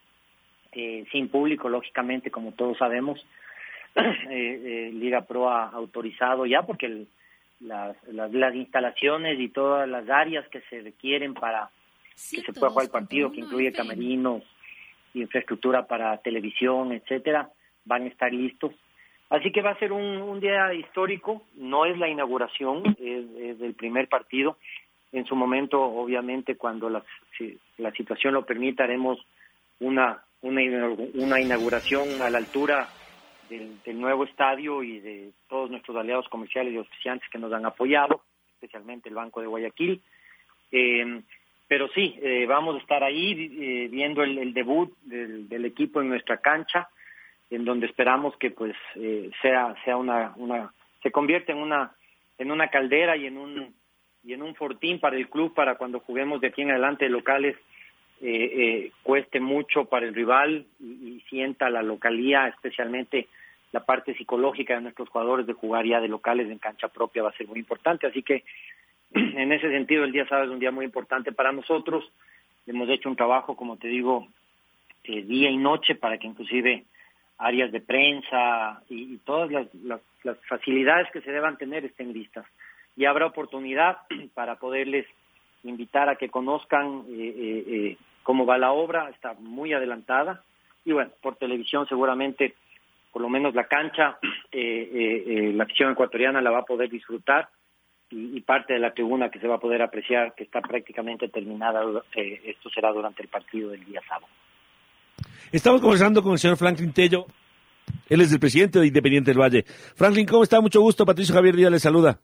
sin 1.11 1.29
público, 1.29 1.71
lógicamente, 1.71 2.31
como 2.31 2.53
todos 2.53 2.77
sabemos, 2.77 3.25
Eh, 4.31 4.31
eh, 4.31 4.91
Liga 4.93 5.23
Pro 5.23 5.49
ha 5.51 5.69
autorizado 5.71 6.47
ya 6.47 6.63
porque 6.63 7.07
las, 7.61 7.97
las, 8.09 8.55
instalaciones 8.55 9.39
y 9.41 9.49
todas 9.49 9.89
las 9.89 10.09
áreas 10.09 10.47
que 10.49 10.61
se 10.63 10.81
requieren 10.81 11.35
para 11.35 11.71
que 12.31 12.43
se 12.43 12.53
pueda 12.53 12.71
jugar 12.71 12.87
el 12.87 12.91
partido, 12.91 13.33
que 13.33 13.41
incluye 13.41 13.73
camerinos, 13.73 14.43
infraestructura 15.15 15.87
para 15.87 16.17
televisión, 16.19 16.93
etcétera, 16.93 17.51
van 17.85 18.05
a 18.05 18.07
estar 18.07 18.33
listos. 18.33 18.73
Así 19.31 19.53
que 19.53 19.63
va 19.63 19.71
a 19.71 19.79
ser 19.79 19.93
un, 19.93 20.23
un 20.23 20.41
día 20.41 20.73
histórico, 20.73 21.43
no 21.55 21.85
es 21.85 21.99
la 21.99 22.09
inauguración, 22.09 22.83
es, 22.99 23.25
es, 23.37 23.61
el 23.61 23.75
primer 23.75 24.09
partido. 24.09 24.57
En 25.13 25.25
su 25.27 25.37
momento, 25.37 25.83
obviamente, 25.83 26.57
cuando 26.57 26.89
la, 26.89 27.03
si 27.37 27.59
la 27.79 27.93
situación 27.93 28.35
lo 28.35 28.47
permita, 28.47 28.85
haremos 28.85 29.19
una, 29.81 30.23
una, 30.43 30.63
una 31.15 31.41
inauguración 31.41 32.23
a 32.23 32.31
la 32.31 32.39
altura 32.39 32.89
del, 33.49 34.01
nuevo 34.01 34.25
estadio 34.25 34.83
y 34.83 35.01
de 35.01 35.31
todos 35.49 35.71
nuestros 35.71 35.97
aliados 35.97 36.29
comerciales 36.29 36.73
y 36.73 36.77
auspiciantes 36.77 37.29
que 37.31 37.39
nos 37.39 37.53
han 37.53 37.67
apoyado, 37.67 38.23
especialmente 38.55 39.09
el 39.09 39.15
Banco 39.15 39.41
de 39.41 39.47
Guayaquil. 39.47 40.01
Eh, 40.71 41.23
pero 41.67 41.89
sí, 41.89 42.19
eh, 42.23 42.47
vamos 42.47 42.77
a 42.77 42.79
estar 42.79 43.05
ahí 43.05 43.33
eh, 43.33 43.89
viendo 43.91 44.23
el, 44.23 44.55
debut 44.55 44.97
del, 45.03 45.65
equipo 45.65 46.01
en 46.01 46.09
nuestra 46.09 46.39
cancha, 46.39 46.89
en 47.51 47.65
donde 47.65 47.87
esperamos 47.87 48.37
que 48.37 48.51
pues 48.51 48.75
sea 49.41 49.75
sea 49.85 49.97
una 49.97 50.35
una 50.37 50.73
se 51.03 51.11
convierta 51.11 51.53
en 51.53 51.59
una 51.59 51.93
en 52.37 52.51
una 52.51 52.69
caldera 52.69 53.17
y 53.17 53.27
en 53.27 53.39
un 53.39 53.75
y 54.23 54.35
en 54.35 54.43
un 54.43 54.55
fortín 54.55 55.01
para 55.01 55.17
el 55.17 55.31
club 55.31 55.55
para 55.55 55.77
cuando 55.77 56.01
juguemos 56.01 56.43
de 56.43 56.49
aquí 56.49 56.61
en 56.61 56.71
adelante 56.71 57.09
locales 57.09 57.57
cueste 59.03 59.41
mucho 59.41 59.87
para 59.87 60.07
el 60.07 60.15
rival 60.15 60.67
y, 60.81 61.21
sienta 61.29 61.71
la 61.71 61.83
localía, 61.83 62.49
especialmente 62.49 63.29
la 63.73 63.85
parte 63.85 64.15
psicológica 64.15 64.75
de 64.75 64.83
nuestros 64.83 65.09
jugadores 65.09 65.47
de 65.47 65.53
jugar 65.53 65.85
ya 65.85 66.01
de 66.01 66.09
locales 66.09 66.51
en 66.51 66.59
cancha 66.59 66.89
propia 66.89 67.23
va 67.23 67.31
a 67.31 67.37
ser 67.37 67.47
muy 67.47 67.59
importante. 67.59 68.07
Así 68.07 68.23
que 68.23 68.45
en 69.13 69.53
ese 69.53 69.71
sentido 69.71 70.05
el 70.05 70.13
día 70.13 70.27
sábado 70.27 70.47
es 70.47 70.53
un 70.53 70.61
día 70.61 70.71
muy 70.71 70.85
importante 70.85 71.33
para 71.33 71.53
nosotros. 71.53 72.11
Hemos 72.67 72.89
hecho 72.89 73.09
un 73.09 73.17
trabajo, 73.17 73.57
como 73.57 73.77
te 73.77 73.89
digo, 73.89 74.29
eh, 75.05 75.23
día 75.23 75.51
y 75.51 75.57
noche 75.57 75.95
para 75.95 76.19
que 76.19 76.27
inclusive 76.27 76.85
áreas 77.39 77.71
de 77.71 77.81
prensa 77.81 78.83
y, 78.89 79.17
todas 79.19 79.51
las, 79.85 80.01
facilidades 80.49 81.09
que 81.13 81.21
se 81.23 81.31
deban 81.31 81.57
tener 81.57 81.85
estén 81.85 82.13
listas. 82.13 82.45
Y 82.97 83.05
habrá 83.05 83.27
oportunidad 83.27 83.99
para 84.35 84.57
poderles 84.57 85.07
invitar 85.65 86.09
a 86.09 86.17
que 86.17 86.29
conozcan 86.29 87.05
eh, 87.09 87.35
eh, 87.37 87.65
eh, 87.67 87.97
cómo 88.23 88.45
va 88.45 88.59
la 88.59 88.73
obra, 88.73 89.09
está 89.11 89.35
muy 89.35 89.73
adelantada. 89.73 90.43
Y 90.85 90.93
bueno, 90.93 91.11
por 91.23 91.37
televisión 91.37 91.87
seguramente, 91.89 92.55
por 93.13 93.23
lo 93.23 93.29
menos 93.29 93.55
la 93.55 93.65
cancha, 93.65 94.19
la 94.53 95.65
afición 95.65 95.93
ecuatoriana 95.93 96.41
la 96.41 96.51
va 96.51 96.61
a 96.61 96.65
poder 96.65 96.91
disfrutar 96.91 97.49
y, 98.11 98.41
parte 98.41 98.75
de 98.75 98.79
la 98.79 98.95
tribuna 98.95 99.31
que 99.31 99.39
se 99.39 99.47
va 99.47 99.57
a 99.57 99.61
poder 99.61 99.83
apreciar, 99.83 100.35
que 100.35 100.45
está 100.45 100.61
prácticamente 100.61 101.29
terminada, 101.29 101.83
esto 102.15 102.71
será 102.71 102.93
durante 102.93 103.23
el 103.23 103.29
partido 103.29 103.71
del 103.71 103.85
día 103.85 104.01
sábado. 104.09 104.29
Estamos 105.53 105.81
conversando 105.81 106.23
con 106.23 106.33
el 106.33 106.39
señor 106.39 106.57
Franklin 106.57 106.93
Tello. 106.93 107.27
Él 108.09 108.21
es 108.21 108.33
el 108.33 108.41
presidente 108.41 108.79
de 108.79 108.87
Independiente 108.87 109.31
del 109.31 109.41
Valle. 109.41 109.65
Franklin, 109.65 110.27
¿cómo 110.27 110.43
está? 110.43 110.61
Mucho 110.61 110.81
gusto. 110.81 111.05
Patricio 111.05 111.35
Javier 111.35 111.57
Díaz 111.57 111.71
le 111.71 111.79
saluda. 111.79 112.19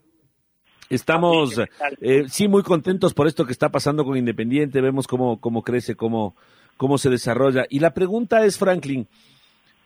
Estamos, 0.91 1.59
eh, 2.00 2.25
sí, 2.29 2.49
muy 2.49 2.62
contentos 2.62 3.14
por 3.14 3.26
esto 3.26 3.47
que 3.47 3.53
está 3.53 3.71
pasando 3.71 4.05
con 4.05 4.17
Independiente. 4.17 4.81
Vemos 4.81 5.07
cómo, 5.07 5.41
cómo 5.41 5.62
crece, 5.62 5.97
cómo, 5.97 6.37
cómo 6.76 6.99
se 6.99 7.11
desarrolla. 7.11 7.64
Y 7.69 7.81
la 7.81 7.95
pregunta 7.95 8.45
es, 8.45 8.59
Franklin, 8.59 9.09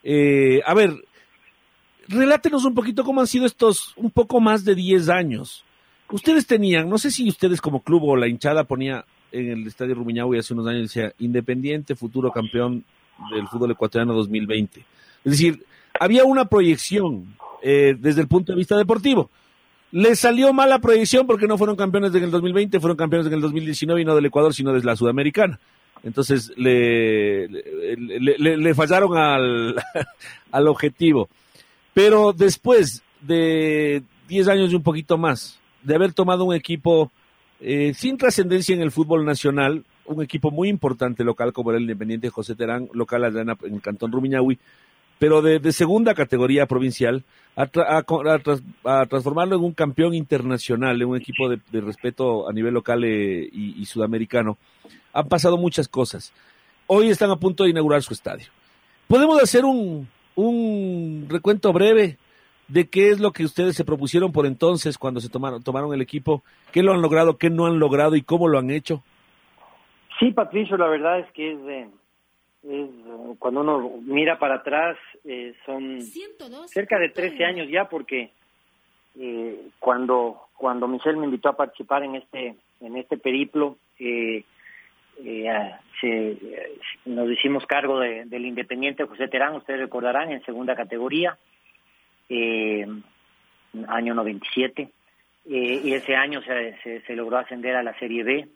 eh, 0.03 0.61
a 0.65 0.75
ver, 0.75 0.95
relátenos 2.09 2.65
un 2.65 2.75
poquito 2.75 3.05
cómo 3.05 3.21
han 3.21 3.27
sido 3.27 3.47
estos 3.47 3.93
un 3.97 4.11
poco 4.11 4.41
más 4.41 4.65
de 4.65 4.75
10 4.75 5.09
años. 5.09 5.65
Ustedes 6.11 6.47
tenían, 6.47 6.89
no 6.89 6.99
sé 6.99 7.11
si 7.11 7.29
ustedes 7.29 7.61
como 7.61 7.83
club 7.83 8.05
o 8.05 8.17
la 8.17 8.29
hinchada 8.29 8.65
ponía 8.65 9.05
en 9.31 9.51
el 9.51 9.67
Estadio 9.67 9.95
Rumiñahui 9.95 10.39
hace 10.39 10.55
unos 10.55 10.67
años, 10.67 10.83
decía, 10.83 11.13
Independiente, 11.19 11.95
futuro 11.95 12.31
campeón 12.31 12.85
del 13.31 13.47
fútbol 13.49 13.73
ecuatoriano 13.73 14.15
2020. 14.15 14.81
Es 15.25 15.33
decir, 15.33 15.65
había 15.99 16.25
una 16.25 16.47
proyección 16.47 17.37
eh, 17.63 17.97
desde 17.99 18.23
el 18.23 18.29
punto 18.29 18.53
de 18.53 18.59
vista 18.59 18.77
deportivo. 18.77 19.31
Le 19.91 20.17
salió 20.17 20.53
mala 20.53 20.79
proyección 20.79 21.27
porque 21.27 21.47
no 21.47 21.59
fueron 21.59 21.77
campeones 21.77 22.15
en 22.15 22.25
el 22.25 22.31
2020, 22.31 22.79
fueron 22.81 22.97
campeones 22.97 23.27
en 23.27 23.35
el 23.35 23.41
2019 23.41 24.01
y 24.01 24.05
no 24.05 24.15
del 24.15 24.27
Ecuador, 24.27 24.55
sino 24.55 24.73
de 24.73 24.83
la 24.83 24.97
Sudamericana. 24.97 25.59
Entonces 26.03 26.53
le, 26.57 27.49
le, 27.49 28.75
fallaron 28.75 29.17
al, 29.17 29.77
al 30.53 30.69
objetivo. 30.69 31.29
Pero 31.95 32.33
después 32.33 33.03
de 33.21 34.03
10 34.29 34.49
años 34.49 34.73
y 34.73 34.77
un 34.77 34.83
poquito 34.83 35.19
más, 35.19 35.59
de 35.83 35.95
haber 35.95 36.13
tomado 36.13 36.45
un 36.45 36.55
equipo 36.55 37.11
eh, 37.61 37.93
sin 37.95 38.17
trascendencia 38.17 38.75
en 38.75 38.83
el 38.83 38.93
fútbol 38.93 39.25
nacional, 39.25 39.85
un 40.05 40.23
equipo 40.23 40.51
muy 40.51 40.69
importante 40.69 41.25
local 41.25 41.53
como 41.53 41.71
era 41.71 41.79
el 41.79 41.83
Independiente 41.83 42.31
José 42.31 42.55
Terán, 42.55 42.89
local 42.93 43.25
allá 43.25 43.43
en, 43.43 43.51
el 43.51 43.81
Cantón 43.83 44.13
Rumiñahui, 44.13 44.59
pero 45.19 45.43
de, 45.43 45.73
segunda 45.73 46.15
categoría 46.15 46.67
provincial, 46.67 47.25
a, 47.57 47.67
transformarlo 49.07 49.57
en 49.57 49.65
un 49.65 49.73
campeón 49.73 50.15
internacional, 50.15 51.01
en 51.01 51.09
un 51.09 51.17
equipo 51.17 51.49
de, 51.49 51.81
respeto 51.81 52.49
a 52.49 52.53
nivel 52.53 52.75
local 52.75 53.03
eh, 53.05 53.49
y, 53.53 53.85
sudamericano. 53.85 54.59
Han 55.13 55.29
pasado 55.29 55.57
muchas 55.57 55.89
cosas. 55.89 56.33
Hoy 56.87 57.09
están 57.09 57.31
a 57.31 57.37
punto 57.37 57.65
de 57.65 57.71
inaugurar 57.71 58.03
su 58.03 58.15
estadio. 58.15 58.47
¿Podemos 59.09 59.43
hacer 59.43 59.65
un, 59.65 60.09
un 60.37 61.27
recuento 61.29 61.73
breve 61.73 62.17
de 62.69 62.89
qué 62.89 63.11
es 63.11 63.19
lo 63.19 63.33
que 63.33 63.45
ustedes 63.45 63.75
se 63.75 63.85
propusieron 63.85 64.31
por 64.31 64.47
entonces 64.47 64.99
cuando 64.99 65.21
se 65.21 65.29
tomaron, 65.29 65.63
tomaron 65.63 65.93
el 65.93 66.01
equipo? 66.01 66.45
¿Qué 66.71 66.83
lo 66.83 66.93
han 66.93 67.03
logrado, 67.03 67.39
qué 67.39 67.51
no 67.51 67.67
han 67.67 67.79
logrado 67.79 68.15
y 68.15 68.23
cómo 68.23 68.47
lo 68.47 68.59
han 68.59 68.71
hecho? 68.71 69.03
Sí, 70.21 70.31
Patricio, 70.33 70.77
la 70.77 70.89
verdad 70.89 71.21
es 71.21 71.33
que 71.33 71.53
es, 71.53 71.59
es 72.63 72.91
cuando 73.39 73.61
uno 73.61 74.01
mira 74.03 74.39
para 74.39 74.57
atrás, 74.57 74.97
eh, 75.25 75.55
son 75.65 76.01
cerca 76.67 76.99
de 76.99 77.11
13 77.11 77.45
años 77.45 77.69
ya, 77.69 77.89
porque 77.89 78.31
eh, 79.19 79.69
cuando 79.79 80.49
cuando 80.55 80.89
Michelle 80.89 81.19
me 81.19 81.27
invitó 81.27 81.51
a 81.51 81.57
participar 81.57 82.03
en 82.03 82.17
este 82.17 82.57
en 82.81 82.97
este 82.97 83.17
periplo, 83.17 83.77
eh, 83.99 84.45
nos 87.07 87.31
hicimos 87.31 87.67
cargo 87.67 87.99
del 88.01 88.47
Independiente 88.47 89.05
José 89.05 89.29
Terán, 89.29 89.57
ustedes 89.57 89.81
recordarán, 89.81 90.31
en 90.31 90.45
segunda 90.45 90.77
categoría, 90.77 91.37
año 93.89 94.15
97, 94.15 94.89
y 95.45 95.93
ese 95.93 96.15
año 96.15 96.41
se, 96.43 97.03
se 97.05 97.17
logró 97.17 97.39
ascender 97.39 97.75
a 97.75 97.83
la 97.83 97.99
Serie 97.99 98.23
B 98.23 98.49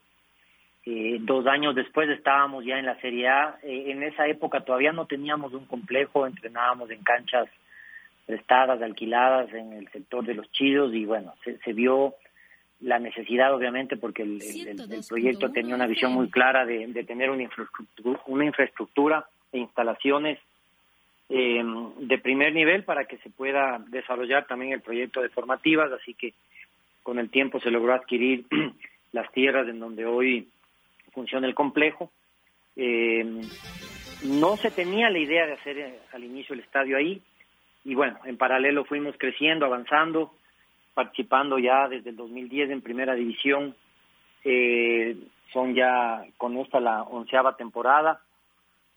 eh, 0.84 1.18
dos 1.20 1.46
años 1.46 1.76
después 1.76 2.08
estábamos 2.10 2.64
ya 2.64 2.78
en 2.78 2.86
la 2.86 3.00
Serie 3.00 3.28
A. 3.28 3.58
Eh, 3.62 3.92
en 3.92 4.02
esa 4.02 4.26
época 4.26 4.62
todavía 4.62 4.92
no 4.92 5.06
teníamos 5.06 5.52
un 5.52 5.66
complejo, 5.66 6.26
entrenábamos 6.26 6.90
en 6.90 7.02
canchas 7.04 7.48
prestadas, 8.26 8.82
alquiladas 8.82 9.52
en 9.52 9.72
el 9.74 9.88
sector 9.90 10.24
de 10.24 10.34
los 10.34 10.50
chidos 10.52 10.92
y 10.94 11.04
bueno, 11.04 11.34
se, 11.44 11.72
vio 11.72 12.14
la 12.80 12.98
necesidad 12.98 13.54
obviamente 13.54 13.96
porque 13.96 14.22
el, 14.22 14.40
proyecto 15.08 15.50
tenía 15.50 15.74
una 15.74 15.86
visión 15.86 16.12
muy 16.12 16.30
clara 16.30 16.64
de, 16.64 17.04
tener 17.04 17.30
una 17.30 17.42
infraestructura, 17.42 18.20
una 18.26 18.44
infraestructura 18.44 19.26
e 19.52 19.58
instalaciones 19.58 20.38
eh, 21.28 21.62
de 21.98 22.18
primer 22.18 22.54
nivel 22.54 22.84
para 22.84 23.04
que 23.04 23.18
se 23.18 23.30
pueda 23.30 23.80
desarrollar 23.88 24.46
también 24.46 24.72
el 24.72 24.80
proyecto 24.80 25.20
de 25.20 25.28
formativas, 25.28 25.92
así 25.92 26.14
que 26.14 26.34
con 27.02 27.18
el 27.18 27.30
tiempo 27.30 27.60
se 27.60 27.70
logró 27.70 27.94
adquirir 27.94 28.46
las 29.12 29.30
tierras 29.32 29.68
en 29.68 29.78
donde 29.78 30.06
hoy 30.06 30.48
funciona 31.12 31.46
el 31.46 31.54
complejo. 31.54 32.10
Eh, 32.76 33.24
no 34.24 34.56
se 34.56 34.70
tenía 34.70 35.10
la 35.10 35.18
idea 35.18 35.46
de 35.46 35.52
hacer 35.52 35.78
eh, 35.78 35.98
al 36.12 36.24
inicio 36.24 36.54
el 36.54 36.60
estadio 36.60 36.96
ahí 36.96 37.20
y 37.84 37.94
bueno, 37.94 38.18
en 38.24 38.36
paralelo 38.36 38.84
fuimos 38.84 39.16
creciendo, 39.18 39.66
avanzando, 39.66 40.32
participando 40.94 41.58
ya 41.58 41.88
desde 41.88 42.10
el 42.10 42.16
2010 42.16 42.70
en 42.70 42.80
primera 42.80 43.14
división. 43.14 43.74
Eh, 44.44 45.16
son 45.52 45.74
ya 45.74 46.24
con 46.38 46.56
esta 46.58 46.80
la 46.80 47.02
onceava 47.02 47.56
temporada, 47.56 48.20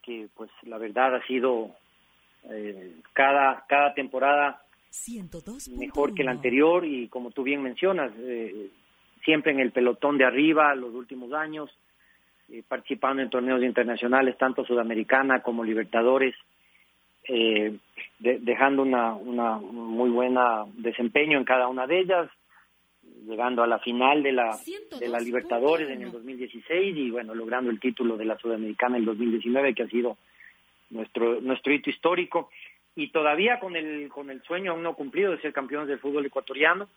que 0.01 0.28
pues 0.36 0.49
la 0.63 0.78
verdad 0.78 1.15
ha 1.15 1.25
sido 1.25 1.71
cada, 3.13 3.65
cada 3.67 3.93
temporada 3.95 4.62
mejor 5.78 6.13
que 6.13 6.23
la 6.23 6.32
anterior 6.32 6.86
y 6.86 7.08
como 7.08 7.32
tú 7.32 7.41
bien 7.41 7.62
mencionas, 7.62 8.13
siempre 9.23 9.51
en 9.51 9.60
el 9.60 9.71
pelotón 9.71 10.17
de 10.17 10.25
arriba 10.25 10.75
los 10.75 10.93
últimos 10.93 11.34
años, 11.34 11.71
eh, 12.49 12.63
participando 12.67 13.21
en 13.21 13.29
torneos 13.29 13.63
internacionales, 13.63 14.38
tanto 14.38 14.65
Sudamericana 14.65 15.41
como 15.41 15.63
Libertadores, 15.63 16.36
eh, 17.27 17.75
dejando 18.19 18.84
una, 18.84 19.13
una 19.15 19.58
muy 19.58 20.10
buena 20.10 20.65
desempeño 20.77 21.38
en 21.38 21.43
cada 21.43 21.67
una 21.67 21.88
de 21.88 21.99
ellas, 22.01 22.29
llegando 23.25 23.63
a 23.63 23.67
la 23.67 23.79
final 23.79 24.21
de 24.21 24.31
la, 24.31 24.58
de 24.99 25.08
la 25.08 25.19
Libertadores 25.19 25.89
en 25.89 26.03
el 26.03 26.12
2016 26.12 26.95
y 26.95 27.10
bueno, 27.10 27.34
logrando 27.34 27.71
el 27.71 27.79
título 27.79 28.17
de 28.17 28.25
la 28.25 28.38
Sudamericana 28.38 28.97
en 28.97 29.01
el 29.01 29.08
2019, 29.08 29.73
que 29.73 29.84
ha 29.84 29.88
sido 29.88 30.17
nuestro, 30.91 31.41
nuestro 31.41 31.73
hito 31.73 31.89
histórico. 31.89 32.49
Y 32.95 33.10
todavía 33.10 33.60
con 33.60 33.75
el, 33.75 34.08
con 34.10 34.29
el 34.29 34.41
sueño 34.43 34.71
aún 34.71 34.84
no 34.84 34.93
cumplido 34.93 35.31
de 35.31 35.41
ser 35.41 35.51
campeones 35.51 35.88
del 35.88 35.99
fútbol 35.99 36.25
ecuatoriano, 36.25 36.88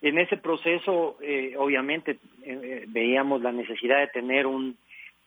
en 0.00 0.18
ese 0.18 0.36
proceso, 0.36 1.16
eh, 1.20 1.54
obviamente, 1.56 2.12
eh, 2.12 2.18
eh, 2.62 2.84
veíamos 2.88 3.42
la 3.42 3.50
necesidad 3.50 3.98
de 3.98 4.08
tener 4.08 4.46
un, 4.46 4.76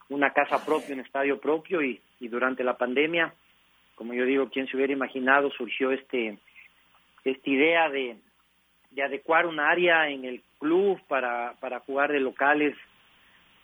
una 0.10 0.32
casa 0.32 0.64
propia, 0.66 0.96
un 0.96 1.02
estadio 1.02 1.40
propio 1.40 1.82
y, 1.84 2.02
durante 2.22 2.64
la 2.64 2.78
pandemia, 2.78 3.34
como 3.96 4.14
yo 4.14 4.26
digo, 4.26 4.50
quien 4.50 4.68
se 4.68 4.78
hubiera 4.78 4.94
imaginado, 4.94 5.50
surgió 5.52 5.92
este 5.92 6.38
esta 7.24 7.50
idea 7.50 7.90
de, 7.90 8.16
de 8.92 9.04
adecuar 9.04 9.48
un 9.48 9.60
área 9.60 10.10
en 10.10 10.24
el 10.26 10.42
club 10.60 11.00
para, 11.08 11.56
para 11.60 11.80
jugar 11.80 12.12
de 12.12 12.20
locales 12.20 12.76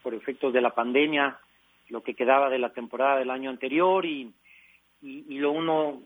por 0.01 0.13
efectos 0.13 0.53
de 0.53 0.61
la 0.61 0.71
pandemia, 0.71 1.39
lo 1.89 2.01
que 2.01 2.15
quedaba 2.15 2.49
de 2.49 2.59
la 2.59 2.73
temporada 2.73 3.19
del 3.19 3.29
año 3.29 3.49
anterior 3.49 4.05
y, 4.05 4.31
y, 5.01 5.37
lo 5.37 5.51
uno 5.51 6.01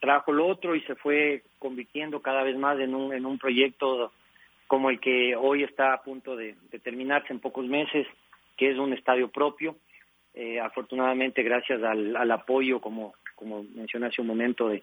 trajo 0.00 0.32
lo 0.32 0.46
otro 0.46 0.74
y 0.74 0.82
se 0.82 0.94
fue 0.94 1.42
convirtiendo 1.58 2.20
cada 2.20 2.42
vez 2.42 2.56
más 2.56 2.78
en 2.78 2.94
un, 2.94 3.12
en 3.12 3.24
un 3.24 3.38
proyecto 3.38 4.12
como 4.66 4.90
el 4.90 5.00
que 5.00 5.36
hoy 5.36 5.62
está 5.62 5.92
a 5.92 6.02
punto 6.02 6.36
de, 6.36 6.56
terminarse 6.82 7.32
en 7.32 7.40
pocos 7.40 7.66
meses, 7.66 8.06
que 8.56 8.70
es 8.70 8.78
un 8.78 8.92
estadio 8.92 9.28
propio. 9.28 9.76
Eh, 10.34 10.60
afortunadamente, 10.60 11.42
gracias 11.42 11.82
al, 11.82 12.30
apoyo, 12.30 12.80
como, 12.80 13.14
como 13.34 13.64
mencioné 13.74 14.06
hace 14.06 14.20
un 14.20 14.26
momento, 14.26 14.68
de, 14.68 14.82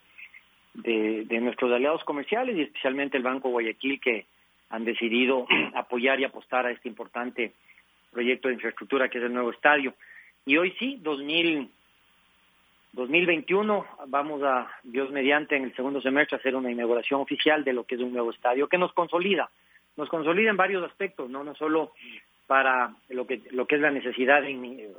de, 0.74 1.39
nuestros 1.41 1.72
aliados 1.72 2.04
comerciales 2.04 2.58
y 2.58 2.62
especialmente 2.62 3.17
el 3.17 3.24
Banco 3.24 3.50
Guayaquil, 3.50 4.00
que 4.00 4.26
han 4.69 4.86
decidido 4.86 5.46
apoyar 5.76 6.19
y 6.19 6.24
apostar 6.24 6.65
a 6.65 6.72
este 6.72 6.88
importante 6.88 7.54
proyecto 8.12 8.48
de 8.48 8.56
infraestructura 8.56 9.10
que 9.10 9.17
es 9.17 9.24
el 9.24 9.34
nuevo 9.34 9.52
estadio. 9.52 9.93
Y 10.46 10.58
hoy 10.58 10.74
sí, 10.80 10.98
2000, 11.02 11.69
2021, 12.93 13.86
vamos 14.08 14.41
a, 14.43 14.72
Dios 14.84 15.12
mediante, 15.12 15.56
en 15.56 15.65
el 15.65 15.76
segundo 15.76 16.02
semestre, 16.02 16.38
a 16.38 16.39
hacer 16.39 16.56
una 16.56 16.72
inauguración 16.72 17.22
oficial 17.22 17.63
de 17.63 17.74
lo 17.74 17.84
que 17.84 17.96
es 17.96 18.02
un 18.02 18.13
nuevo 18.13 18.32
estadio 18.32 18.67
que 18.67 18.78
nos 18.78 18.93
consolida 18.93 19.50
nos 19.97 20.10
consolida 20.10 20.49
en 20.49 20.58
varios 20.58 20.84
aspectos, 20.84 21.29
no 21.29 21.43
no 21.43 21.56
solo 21.56 21.91
para 22.47 22.93
lo 23.10 23.25
que 23.25 23.41
lo 23.51 23.65
que 23.65 23.75
es 23.75 23.82
la 23.82 23.91
necesidad 23.91 24.43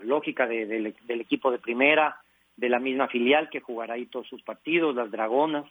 lógica 0.02 0.46
del 0.46 0.94
equipo 1.08 1.50
de 1.50 1.58
primera, 1.58 2.16
de 2.56 2.68
la 2.68 2.78
misma 2.78 3.08
filial 3.08 3.48
que 3.50 3.60
jugará 3.60 3.94
ahí 3.94 4.06
todos 4.06 4.28
sus 4.28 4.42
partidos, 4.42 4.94
las 4.94 5.10
Dragonas, 5.10 5.66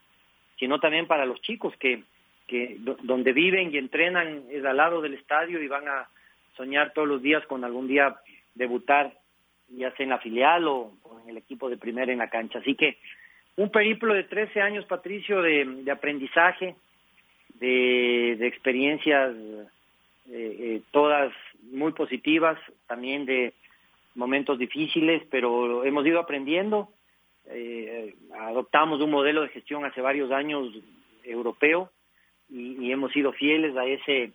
sino 0.59 0.79
también 0.79 1.07
para 1.07 1.25
los 1.25 1.41
chicos 1.41 1.75
que 1.77 2.03
que 2.47 2.77
donde 2.79 3.31
viven 3.31 3.73
y 3.73 3.77
entrenan 3.77 4.43
es 4.51 4.65
al 4.65 4.77
lado 4.77 5.01
del 5.01 5.13
estadio 5.13 5.61
y 5.61 5.67
van 5.67 5.87
a 5.87 6.07
soñar 6.57 6.93
todos 6.93 7.07
los 7.07 7.21
días 7.21 7.45
con 7.47 7.63
algún 7.63 7.87
día 7.87 8.15
debutar 8.53 9.13
ya 9.69 9.91
sea 9.91 10.03
en 10.03 10.09
la 10.09 10.19
filial 10.19 10.67
o, 10.67 10.91
en 11.23 11.29
el 11.29 11.37
equipo 11.37 11.69
de 11.69 11.77
primera 11.77 12.11
en 12.11 12.19
la 12.19 12.29
cancha. 12.29 12.59
Así 12.59 12.75
que 12.75 12.97
un 13.55 13.69
periplo 13.69 14.13
de 14.13 14.23
13 14.23 14.61
años, 14.61 14.85
Patricio, 14.85 15.41
de, 15.41 15.85
aprendizaje, 15.91 16.75
de, 17.63 18.47
experiencias 18.47 19.33
eh, 19.35 19.67
eh, 20.29 20.81
todas 20.91 21.33
muy 21.71 21.93
positivas, 21.93 22.57
también 22.87 23.25
de 23.25 23.53
momentos 24.15 24.59
difíciles, 24.59 25.23
pero 25.31 25.83
hemos 25.85 26.05
ido 26.05 26.19
aprendiendo. 26.19 26.89
Eh, 27.47 28.15
adoptamos 28.37 29.01
un 29.01 29.11
modelo 29.11 29.41
de 29.41 29.49
gestión 29.49 29.85
hace 29.85 30.01
varios 30.01 30.31
años 30.31 30.73
europeo 31.23 31.89
y, 32.49 32.91
hemos 32.91 33.11
sido 33.11 33.31
fieles 33.31 33.75
a 33.75 33.85
ese 33.85 34.31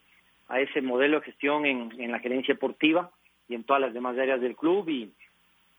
a 0.49 0.61
ese 0.61 0.81
modelo 0.81 1.21
de 1.21 1.27
gestión 1.27 1.67
en, 1.67 1.93
en 2.01 2.11
la 2.11 2.21
gerencia 2.21 2.55
deportiva 2.55 3.11
y 3.49 3.55
en 3.55 3.65
todas 3.65 3.83
las 3.83 3.93
demás 3.93 4.17
áreas 4.17 4.41
del 4.41 4.57
club 4.57 4.89
y, 4.89 5.13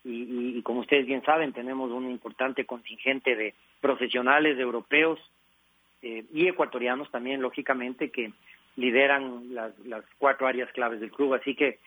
y, 0.03 0.62
como 0.62 0.81
ustedes 0.81 1.07
bien 1.07 1.23
saben, 1.23 1.53
tenemos 1.53 1.89
un 1.91 2.09
importante 2.09 2.65
contingente 2.65 3.35
de 3.35 3.55
profesionales 3.81 4.59
europeos 4.59 5.19
eh, 6.01 6.25
y 6.33 6.47
ecuatorianos 6.47 7.12
también, 7.12 7.41
lógicamente, 7.41 8.09
que 8.09 8.31
lideran 8.75 9.53
las, 9.53 9.77
las 9.79 10.03
cuatro 10.17 10.47
áreas 10.47 10.71
claves 10.71 10.99
del 10.99 11.12
club. 11.12 11.33
Así 11.33 11.55
que 11.55 11.79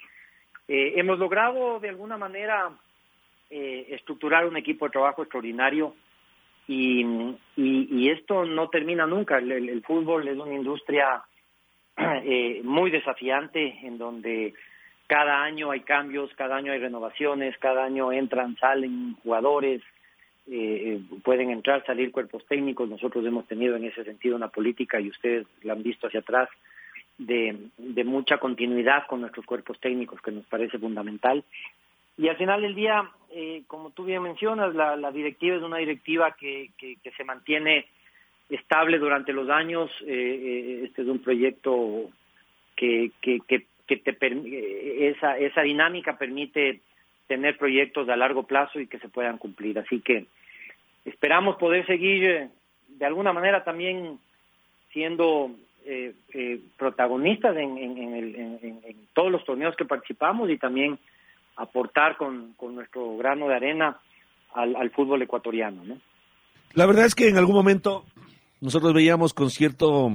eh, 0.68 0.94
hemos 0.96 1.18
logrado 1.18 1.80
de 1.80 1.88
alguna 1.88 2.18
manera 2.18 2.70
eh, 3.50 3.86
estructurar 3.90 4.46
un 4.46 4.56
equipo 4.56 4.86
de 4.86 4.92
trabajo 4.92 5.22
extraordinario 5.22 5.94
y, 6.68 7.04
y, 7.56 8.10
esto 8.10 8.44
no 8.44 8.68
termina 8.68 9.06
nunca. 9.06 9.38
El, 9.38 9.82
fútbol 9.82 10.28
es 10.28 10.38
una 10.38 10.54
industria 10.54 11.22
muy 12.62 12.90
desafiante 12.90 13.78
en 13.82 13.98
donde 13.98 14.54
cada 15.06 15.42
año 15.42 15.70
hay 15.70 15.80
cambios, 15.80 16.32
cada 16.36 16.56
año 16.56 16.72
hay 16.72 16.78
renovaciones, 16.78 17.56
cada 17.58 17.84
año 17.84 18.12
entran, 18.12 18.56
salen 18.56 19.14
jugadores, 19.22 19.82
eh, 20.50 21.00
pueden 21.22 21.50
entrar, 21.50 21.84
salir 21.84 22.10
cuerpos 22.10 22.44
técnicos. 22.46 22.88
Nosotros 22.88 23.24
hemos 23.24 23.46
tenido 23.46 23.76
en 23.76 23.84
ese 23.84 24.04
sentido 24.04 24.36
una 24.36 24.48
política 24.48 25.00
y 25.00 25.08
ustedes 25.08 25.46
la 25.62 25.74
han 25.74 25.82
visto 25.82 26.06
hacia 26.06 26.20
atrás 26.20 26.48
de, 27.18 27.56
de 27.78 28.04
mucha 28.04 28.38
continuidad 28.38 29.06
con 29.06 29.20
nuestros 29.20 29.46
cuerpos 29.46 29.78
técnicos 29.80 30.20
que 30.20 30.32
nos 30.32 30.44
parece 30.46 30.78
fundamental. 30.78 31.44
Y 32.18 32.28
al 32.28 32.36
final 32.36 32.60
del 32.60 32.74
día, 32.74 33.10
eh, 33.30 33.62
como 33.66 33.90
tú 33.90 34.04
bien 34.04 34.22
mencionas, 34.22 34.74
la, 34.74 35.12
directiva 35.12 35.56
es 35.56 35.62
una 35.62 35.78
directiva 35.78 36.32
que, 36.38 36.70
que, 36.76 36.96
que 37.02 37.10
se 37.12 37.24
mantiene 37.24 37.86
estable 38.50 38.98
durante 38.98 39.32
los 39.32 39.48
años. 39.48 39.90
Eh, 40.02 40.06
eh 40.08 40.84
este 40.84 41.02
es 41.02 41.08
un 41.08 41.20
proyecto 41.20 42.10
que, 42.76 43.10
que, 43.20 43.40
que 43.46 43.66
que 43.86 43.96
te 43.96 45.08
esa 45.08 45.36
esa 45.38 45.62
dinámica 45.62 46.16
permite 46.16 46.80
tener 47.32 47.56
proyectos 47.56 48.06
a 48.10 48.16
largo 48.16 48.42
plazo 48.42 48.78
y 48.78 48.86
que 48.86 48.98
se 48.98 49.08
puedan 49.08 49.38
cumplir. 49.38 49.78
Así 49.78 50.02
que 50.02 50.26
esperamos 51.06 51.56
poder 51.56 51.86
seguir 51.86 52.24
eh, 52.24 52.48
de 52.88 53.06
alguna 53.06 53.32
manera 53.32 53.64
también 53.64 54.18
siendo 54.92 55.50
eh, 55.86 56.12
eh, 56.34 56.60
protagonistas 56.76 57.56
en, 57.56 59.00
todos 59.14 59.32
los 59.32 59.42
torneos 59.46 59.74
que 59.76 59.86
participamos 59.86 60.50
y 60.50 60.58
también 60.58 60.98
aportar 61.56 62.18
con, 62.18 62.54
nuestro 62.74 63.16
grano 63.16 63.48
de 63.48 63.54
arena 63.54 63.96
al, 64.52 64.90
fútbol 64.90 65.22
ecuatoriano. 65.22 65.82
¿no? 65.84 65.96
La 66.74 66.84
verdad 66.84 67.06
es 67.06 67.14
que 67.14 67.28
en 67.28 67.38
algún 67.38 67.54
momento 67.54 68.04
nosotros 68.60 68.92
veíamos 68.92 69.32
con 69.32 69.48
cierto 69.48 70.10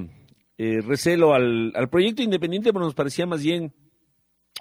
eh, 0.60 0.82
recelo 0.88 1.34
al, 1.34 1.72
al, 1.74 1.90
proyecto 1.90 2.22
independiente, 2.22 2.72
pero 2.72 2.86
nos 2.86 2.94
parecía 2.94 3.26
más 3.26 3.44
bien 3.44 3.74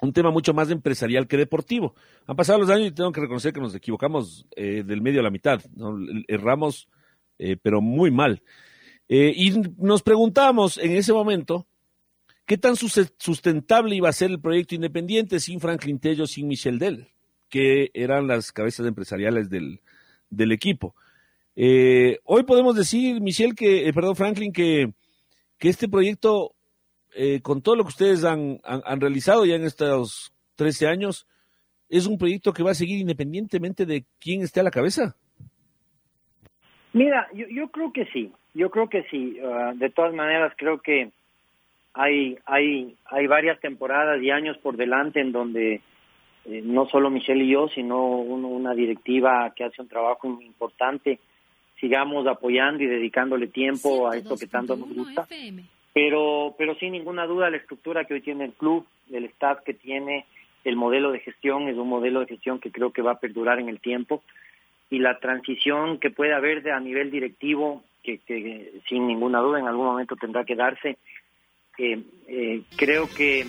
un 0.01 0.13
tema 0.13 0.31
mucho 0.31 0.53
más 0.53 0.69
empresarial 0.69 1.27
que 1.27 1.37
deportivo. 1.37 1.95
Han 2.25 2.35
pasado 2.35 2.59
los 2.59 2.69
años 2.69 2.87
y 2.87 2.91
tengo 2.91 3.11
que 3.11 3.21
reconocer 3.21 3.53
que 3.53 3.59
nos 3.59 3.75
equivocamos 3.75 4.45
eh, 4.55 4.83
del 4.85 5.01
medio 5.01 5.21
a 5.21 5.23
la 5.23 5.31
mitad, 5.31 5.61
erramos, 6.27 6.87
eh, 7.39 7.57
pero 7.61 7.81
muy 7.81 8.11
mal. 8.11 8.43
y 9.07 9.51
nos 9.77 10.03
preguntamos 10.03 10.77
en 10.77 10.91
ese 10.91 11.13
momento 11.13 11.65
qué 12.45 12.57
tan 12.57 12.75
sustentable 12.75 13.95
iba 13.95 14.09
a 14.09 14.13
ser 14.13 14.31
el 14.31 14.39
proyecto 14.39 14.75
independiente 14.75 15.39
sin 15.39 15.59
Franklin 15.59 15.99
Tello, 15.99 16.27
sin 16.27 16.47
Michel 16.47 16.79
Dell, 16.79 17.07
que 17.49 17.89
eran 17.93 18.27
las 18.27 18.51
cabezas 18.51 18.85
empresariales 18.85 19.49
del, 19.49 19.81
del 20.29 20.51
equipo. 20.51 20.95
hoy 21.55 22.43
podemos 22.45 22.75
decir, 22.75 23.21
Michel, 23.21 23.55
que, 23.55 23.89
perdón, 23.93 24.15
Franklin, 24.15 24.51
que 24.51 24.93
que 25.57 25.69
este 25.69 25.87
proyecto, 25.87 26.55
eh, 27.13 27.41
con 27.41 27.61
todo 27.61 27.75
lo 27.75 27.83
que 27.83 27.89
ustedes 27.89 28.23
han, 28.23 28.59
han, 28.63 29.01
realizado 29.01 29.45
ya 29.45 29.55
en 29.55 29.63
estos 29.63 30.33
13 30.55 30.87
años, 30.87 31.27
es 31.89 32.07
un 32.07 32.17
proyecto 32.17 32.53
que 32.53 32.63
va 32.63 32.71
a 32.71 32.75
seguir 32.75 32.99
independientemente 32.99 33.85
de 33.85 34.05
quién 34.19 34.41
esté 34.41 34.59
a 34.59 34.63
la 34.63 34.71
cabeza? 34.71 35.15
Mira, 36.93 37.27
yo, 37.33 37.45
yo 37.49 37.69
creo 37.69 37.91
que 37.93 38.05
sí, 38.07 38.31
yo 38.53 38.69
creo 38.69 38.89
que 38.89 39.03
sí. 39.03 39.37
Ah, 39.43 39.73
de 39.75 39.89
todas 39.89 40.13
maneras, 40.13 40.53
creo 40.57 40.79
que 40.79 41.11
hay, 41.93 42.37
hay, 42.45 42.95
hay 43.05 43.27
varias 43.27 43.59
temporadas 43.59 44.21
y 44.21 44.31
años 44.31 44.57
por 44.57 44.77
delante 44.77 45.21
en 45.21 45.31
donde 45.31 45.81
eh, 46.45 46.61
no 46.63 46.87
solo 46.87 47.09
Michelle 47.09 47.43
y 47.43 47.51
yo, 47.51 47.67
sino 47.69 48.05
una 48.05 48.73
directiva 48.73 49.53
que 49.55 49.63
hace 49.63 49.81
un 49.81 49.87
trabajo 49.87 50.27
importante 50.41 51.19
sigamos 51.79 52.27
apoyando 52.27 52.83
y 52.83 52.87
dedicándole 52.87 53.47
tiempo 53.47 54.09
a 54.09 54.17
esto 54.17 54.35
que 54.35 54.47
tanto 54.47 54.75
nos 54.75 54.93
gusta. 54.93 55.27
Pero, 55.93 56.55
pero 56.57 56.75
sin 56.75 56.91
ninguna 56.91 57.25
duda 57.25 57.49
la 57.49 57.57
estructura 57.57 58.05
que 58.05 58.13
hoy 58.13 58.21
tiene 58.21 58.45
el 58.45 58.53
club, 58.53 58.85
el 59.11 59.25
staff 59.25 59.59
que 59.65 59.73
tiene, 59.73 60.25
el 60.63 60.75
modelo 60.75 61.11
de 61.11 61.19
gestión 61.19 61.67
es 61.67 61.77
un 61.77 61.89
modelo 61.89 62.19
de 62.19 62.27
gestión 62.27 62.59
que 62.59 62.71
creo 62.71 62.91
que 62.91 63.01
va 63.01 63.13
a 63.13 63.19
perdurar 63.19 63.59
en 63.59 63.69
el 63.69 63.79
tiempo 63.79 64.21
y 64.89 64.99
la 64.99 65.19
transición 65.19 65.99
que 65.99 66.11
puede 66.11 66.33
haber 66.33 66.61
de, 66.61 66.71
a 66.71 66.79
nivel 66.79 67.11
directivo, 67.11 67.83
que, 68.03 68.19
que, 68.19 68.73
sin 68.87 69.07
ninguna 69.07 69.39
duda 69.39 69.59
en 69.59 69.67
algún 69.67 69.85
momento 69.85 70.15
tendrá 70.15 70.45
que 70.45 70.55
darse, 70.55 70.97
eh, 71.77 72.03
eh, 72.27 72.61
creo 72.75 73.07
que, 73.15 73.45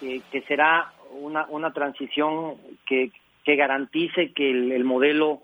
que, 0.00 0.42
será 0.42 0.92
una, 1.20 1.46
una 1.46 1.72
transición 1.72 2.56
que, 2.86 3.10
que 3.44 3.56
garantice 3.56 4.32
que 4.32 4.50
el 4.50 4.84
modelo 4.84 5.42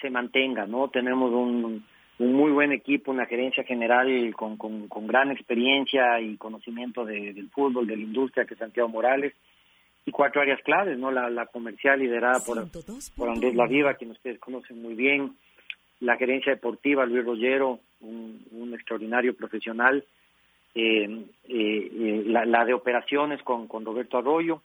se 0.00 0.10
mantenga, 0.10 0.66
¿no? 0.66 0.88
Tenemos 0.88 1.32
un, 1.32 1.84
un 2.18 2.32
muy 2.32 2.50
buen 2.50 2.72
equipo, 2.72 3.12
una 3.12 3.26
gerencia 3.26 3.64
general 3.64 4.34
con, 4.34 4.56
con, 4.56 5.06
gran 5.06 5.30
experiencia 5.30 6.20
y 6.20 6.36
conocimiento 6.36 7.04
de, 7.04 7.32
del 7.32 7.48
fútbol, 7.50 7.86
de 7.86 7.96
la 7.96 8.02
industria, 8.02 8.44
que 8.44 8.54
es 8.54 8.60
Santiago 8.60 8.88
Morales, 8.88 9.34
y 10.04 10.10
cuatro 10.10 10.40
áreas 10.40 10.60
claves, 10.62 10.98
¿no? 10.98 11.10
La, 11.10 11.46
comercial 11.46 12.00
liderada 12.00 12.40
por, 12.44 12.66
por 13.16 13.28
Andrés 13.28 13.54
Laviva, 13.54 13.94
quien 13.94 14.10
ustedes 14.10 14.38
conocen 14.40 14.82
muy 14.82 14.94
bien, 14.94 15.36
la 16.00 16.16
gerencia 16.16 16.52
deportiva, 16.52 17.06
Luis 17.06 17.24
Rollero, 17.24 17.80
un, 18.00 18.72
extraordinario 18.74 19.36
profesional, 19.36 20.04
eh, 20.74 21.24
eh, 21.48 21.48
eh, 21.48 22.22
la, 22.26 22.44
la, 22.44 22.64
de 22.64 22.74
operaciones 22.74 23.42
con, 23.42 23.68
con 23.68 23.84
Roberto 23.84 24.18
Arroyo, 24.18 24.62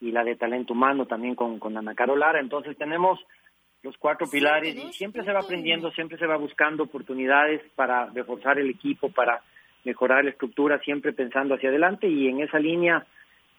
y 0.00 0.12
la 0.12 0.24
de 0.24 0.36
talento 0.36 0.74
humano 0.74 1.06
también 1.06 1.34
con, 1.34 1.58
con 1.58 1.76
Ana 1.76 1.94
Carolara. 1.94 2.40
Entonces 2.40 2.76
tenemos 2.76 3.18
los 3.86 3.96
cuatro 3.98 4.28
pilares 4.28 4.74
y 4.74 4.92
siempre 4.92 5.24
se 5.24 5.32
va 5.32 5.40
aprendiendo, 5.40 5.92
siempre 5.92 6.18
se 6.18 6.26
va 6.26 6.36
buscando 6.36 6.82
oportunidades 6.82 7.62
para 7.76 8.06
reforzar 8.06 8.58
el 8.58 8.68
equipo, 8.68 9.10
para 9.10 9.40
mejorar 9.84 10.24
la 10.24 10.30
estructura, 10.30 10.80
siempre 10.80 11.12
pensando 11.12 11.54
hacia 11.54 11.68
adelante 11.68 12.08
y 12.08 12.26
en 12.26 12.40
esa 12.40 12.58
línea 12.58 13.06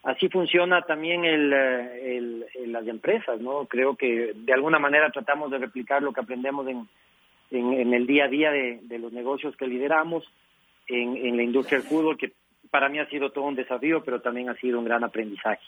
así 0.04 0.28
funciona 0.28 0.82
también 0.82 1.24
el, 1.24 1.54
eh, 1.54 2.18
el, 2.18 2.72
las 2.74 2.86
empresas, 2.88 3.40
¿no? 3.40 3.66
Creo 3.68 3.96
que 3.96 4.34
de 4.36 4.54
alguna 4.54 4.80
manera 4.80 5.10
tratamos 5.12 5.50
de 5.50 5.60
replicar 5.60 6.04
lo 6.04 6.12
que 6.12 6.20
aprendemos 6.20 6.68
en, 6.68 6.88
en, 7.52 7.94
el 7.94 8.06
día 8.06 8.26
a 8.26 8.28
día 8.28 8.52
de, 8.52 8.80
de, 8.84 9.00
los 9.00 9.14
negocios 9.14 9.56
que 9.56 9.68
lideramos, 9.68 10.26
en, 10.88 11.16
en 11.18 11.38
la 11.38 11.44
industria 11.44 11.80
del 11.80 11.88
fútbol, 11.88 12.18
que 12.18 12.34
para 12.70 12.90
mí 12.90 13.00
ha 13.00 13.10
sido 13.10 13.32
todo 13.32 13.46
un 13.46 13.56
desafío, 13.56 14.04
pero 14.04 14.22
también 14.22 14.50
ha 14.50 14.56
sido 14.56 14.80
un 14.80 14.86
gran 14.86 15.04
aprendizaje. 15.06 15.64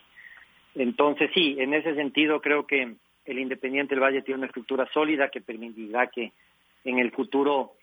Entonces, 0.75 1.31
sí, 1.33 1.55
en 1.59 1.73
ese 1.73 1.95
sentido 1.95 2.41
creo 2.41 2.67
que 2.67 2.95
el 3.29 3.39
Independiente 3.39 3.93
del 3.93 4.03
Valle 4.03 4.23
tiene 4.23 4.39
una 4.39 4.47
estructura 4.47 4.87
sólida 4.91 5.29
que 5.29 5.39
permitirá 5.39 6.07
que 6.07 6.33
en 6.83 6.97
el 6.97 7.11
futuro, 7.11 7.73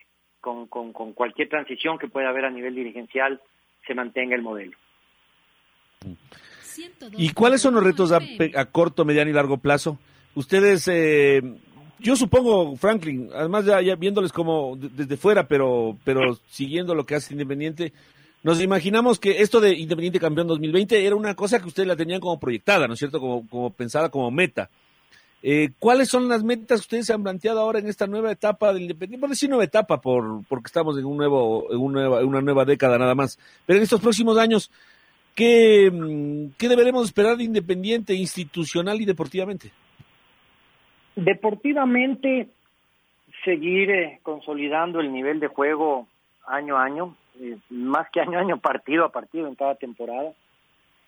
con, 0.41 0.67
con, 0.67 1.13
cualquier 1.13 1.49
transición 1.49 1.99
que 1.99 2.09
pueda 2.09 2.31
haber 2.31 2.47
a 2.47 2.51
nivel 2.51 2.75
dirigencial, 2.75 3.41
se 3.87 3.95
mantenga 3.95 4.35
el 4.35 4.43
modelo. 4.43 4.77
¿Y 7.17 7.31
cuáles 7.31 7.61
son 7.61 7.75
los 7.75 7.85
retos 7.85 8.11
a, 8.13 8.21
corto, 8.67 9.05
mediano 9.05 9.31
y 9.31 9.35
largo 9.35 9.59
plazo? 9.59 9.99
Ustedes, 10.35 10.89
eh, 10.89 11.41
yo 12.01 12.17
supongo, 12.17 12.75
Franklin, 12.77 13.31
además 13.33 13.65
ya, 13.65 13.95
viéndoles 13.95 14.33
como 14.33 14.77
desde 14.77 15.17
fuera, 15.17 15.47
pero, 15.47 15.97
pero 16.05 16.35
siguiendo 16.49 16.95
lo 16.95 17.07
que 17.07 17.15
hace 17.15 17.35
Independiente, 17.35 17.93
nos 18.43 18.61
imaginamos 18.61 19.21
que 19.21 19.43
esto 19.43 19.61
de 19.61 19.75
Independiente 19.75 20.19
Campeón 20.19 20.49
2020 20.49 21.07
era 21.07 21.15
una 21.15 21.35
cosa 21.35 21.61
que 21.61 21.69
ustedes 21.69 21.87
la 21.87 21.97
tenían 21.97 22.21
como 22.21 22.41
proyectada, 22.41 22.89
¿no 22.89 22.95
es 22.95 22.99
cierto? 22.99 23.21
Como, 23.21 23.49
como 23.49 23.71
pensada 23.71 24.11
como 24.11 24.31
meta. 24.31 24.71
Eh, 25.43 25.71
¿Cuáles 25.79 26.09
son 26.09 26.29
las 26.29 26.43
metas 26.43 26.81
que 26.81 26.85
ustedes 26.85 27.11
han 27.11 27.23
planteado 27.23 27.61
ahora 27.61 27.79
en 27.79 27.87
esta 27.87 28.07
nueva 28.07 28.33
etapa 28.33 28.73
del 28.73 28.83
Independiente? 28.83 29.21
Por 29.21 29.31
decir 29.31 29.49
nueva 29.49 29.65
etapa, 29.65 30.01
por, 30.01 30.45
porque 30.49 30.67
estamos 30.67 30.99
en, 30.99 31.05
un 31.05 31.17
nuevo, 31.17 31.67
en, 31.71 31.93
nueva, 31.93 32.21
en 32.21 32.27
una 32.27 32.41
nueva 32.41 32.65
década 32.65 32.99
nada 32.99 33.15
más. 33.15 33.39
Pero 33.67 33.77
en 33.77 33.83
estos 33.83 34.01
próximos 34.01 34.39
años, 34.39 34.73
¿qué, 35.35 35.91
mm, 35.93 36.57
deberemos 36.59 37.07
esperar 37.07 37.37
de 37.37 37.45
Independiente 37.45 38.15
institucional 38.15 39.01
y 39.01 39.05
deportivamente? 39.05 39.71
Deportivamente, 41.15 42.49
seguir 43.45 43.91
eh, 43.91 44.21
consolidando 44.23 45.01
el 45.01 45.13
nivel 45.13 45.39
de 45.39 45.49
juego 45.49 46.09
año 46.47 46.77
a 46.77 46.85
año, 46.85 47.15
eh, 47.41 47.57
más 47.71 48.09
que 48.11 48.21
año 48.21 48.39
a 48.39 48.43
año, 48.43 48.59
partido 48.59 49.05
a 49.05 49.13
partido 49.13 49.47
en 49.47 49.55
cada 49.55 49.75
temporada, 49.75 50.33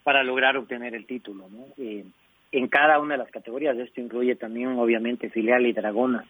para 0.05 0.23
lograr 0.23 0.57
obtener 0.57 0.95
el 0.95 1.07
título. 1.07 1.49
¿no? 1.51 1.67
Eh, 1.77 2.05
en 2.53 2.69
cada 2.69 2.99
una 2.99 3.15
de 3.15 3.19
las 3.19 3.31
categorías. 3.31 3.77
Esto 3.77 4.01
incluye 4.01 4.37
también, 4.37 4.79
obviamente, 4.79 5.31
filial 5.31 5.67
y 5.67 5.73
Dragona. 5.73 6.25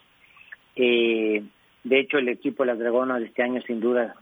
Eh, 0.76 1.42
de 1.84 2.00
hecho, 2.00 2.18
el 2.18 2.28
equipo 2.28 2.62
de 2.62 2.68
las 2.68 2.78
Dragonas 2.78 3.22
este 3.22 3.42
año, 3.42 3.62
sin 3.62 3.80
duda, 3.80 4.14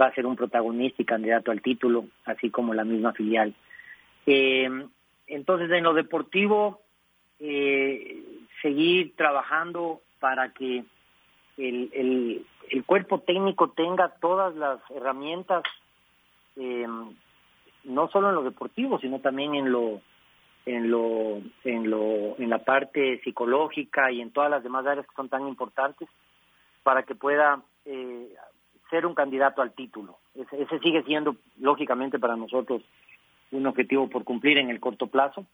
va 0.00 0.06
a 0.06 0.14
ser 0.14 0.26
un 0.26 0.36
protagonista 0.36 1.02
y 1.02 1.04
candidato 1.04 1.50
al 1.50 1.62
título, 1.62 2.06
así 2.24 2.50
como 2.50 2.74
la 2.74 2.84
misma 2.84 3.12
filial. 3.12 3.54
Eh, 4.26 4.68
entonces, 5.26 5.70
en 5.70 5.84
lo 5.84 5.94
deportivo, 5.94 6.80
eh, 7.38 8.22
seguir 8.62 9.14
trabajando 9.16 10.00
para 10.18 10.52
que 10.52 10.84
el, 11.56 11.90
el, 11.92 12.46
el, 12.70 12.84
cuerpo 12.84 13.20
técnico 13.20 13.70
tenga 13.70 14.08
todas 14.20 14.54
las 14.56 14.80
herramientas, 14.90 15.62
eh, 16.56 16.86
no 17.84 18.08
solo 18.08 18.28
en 18.28 18.34
lo 18.34 18.42
deportivo, 18.42 18.98
sino 18.98 19.20
también 19.20 19.54
en 19.54 19.72
lo 19.72 20.00
en 20.66 20.90
lo 20.90 21.40
en 21.64 21.90
lo 21.90 22.38
en 22.38 22.50
la 22.50 22.58
parte 22.58 23.20
psicológica 23.24 24.10
y 24.12 24.20
en 24.20 24.30
todas 24.30 24.50
las 24.50 24.62
demás 24.62 24.86
áreas 24.86 25.06
que 25.06 25.14
son 25.14 25.28
tan 25.28 25.48
importantes 25.48 26.08
para 26.82 27.02
que 27.02 27.14
pueda 27.14 27.62
eh, 27.84 28.34
ser 28.90 29.06
un 29.06 29.14
candidato 29.14 29.62
al 29.62 29.72
título. 29.72 30.18
Ese, 30.34 30.62
ese, 30.62 30.78
sigue 30.80 31.02
siendo 31.04 31.36
lógicamente 31.58 32.18
para 32.18 32.36
nosotros 32.36 32.82
un 33.52 33.66
objetivo 33.66 34.08
por 34.08 34.24
cumplir 34.24 34.58
en 34.58 34.70
el 34.70 34.80
corto 34.80 35.06
plazo. 35.06 35.46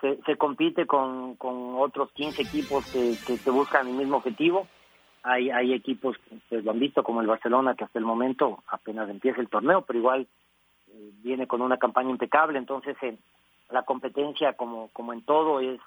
Se, 0.00 0.20
se 0.22 0.36
compite 0.36 0.86
con, 0.86 1.36
con 1.36 1.76
otros 1.76 2.10
15 2.12 2.42
equipos 2.42 2.90
que, 2.92 3.14
que, 3.26 3.38
que 3.38 3.50
buscan 3.50 3.86
el 3.86 3.94
mismo 3.94 4.16
objetivo. 4.16 4.66
Hay 5.22 5.50
hay 5.50 5.72
equipos 5.72 6.16
pues 6.48 6.64
lo 6.64 6.72
han 6.72 6.80
visto 6.80 7.04
como 7.04 7.20
el 7.20 7.28
Barcelona 7.28 7.76
que 7.76 7.84
hasta 7.84 7.98
el 8.00 8.04
momento 8.04 8.64
apenas 8.66 9.08
empieza 9.08 9.40
el 9.40 9.48
torneo 9.48 9.82
pero 9.82 9.96
igual 9.96 10.26
eh, 10.88 11.10
viene 11.22 11.46
con 11.46 11.62
una 11.62 11.76
campaña 11.76 12.10
impecable. 12.10 12.58
Entonces 12.58 12.96
eh, 13.02 13.16
la 13.72 13.82
competencia 13.82 14.54
como 14.54 14.88
como 14.92 15.12
en 15.12 15.22
todo 15.22 15.60
es 15.60 15.80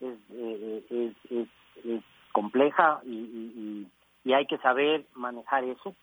es, 0.00 0.18
eh, 0.32 0.84
es, 0.90 1.30
es, 1.30 1.48
es, 1.84 2.02
compleja 2.32 3.00
y, 3.06 3.14
y, 3.14 3.86
y, 4.24 4.32
hay 4.34 4.46
que 4.46 4.58
saber 4.58 5.06
manejar 5.14 5.64
eso. 5.64 5.94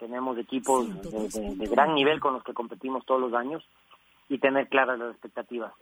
Tenemos 0.00 0.36
equipos 0.36 0.88
de, 1.02 1.28
de, 1.28 1.54
de, 1.54 1.66
gran 1.68 1.94
nivel 1.94 2.18
con 2.18 2.34
los 2.34 2.42
que 2.42 2.52
competimos 2.52 3.06
todos 3.06 3.20
los 3.20 3.34
años 3.34 3.62
y 4.28 4.38
tener 4.38 4.68
claras 4.68 4.98
las 4.98 5.12
expectativas. 5.12 5.72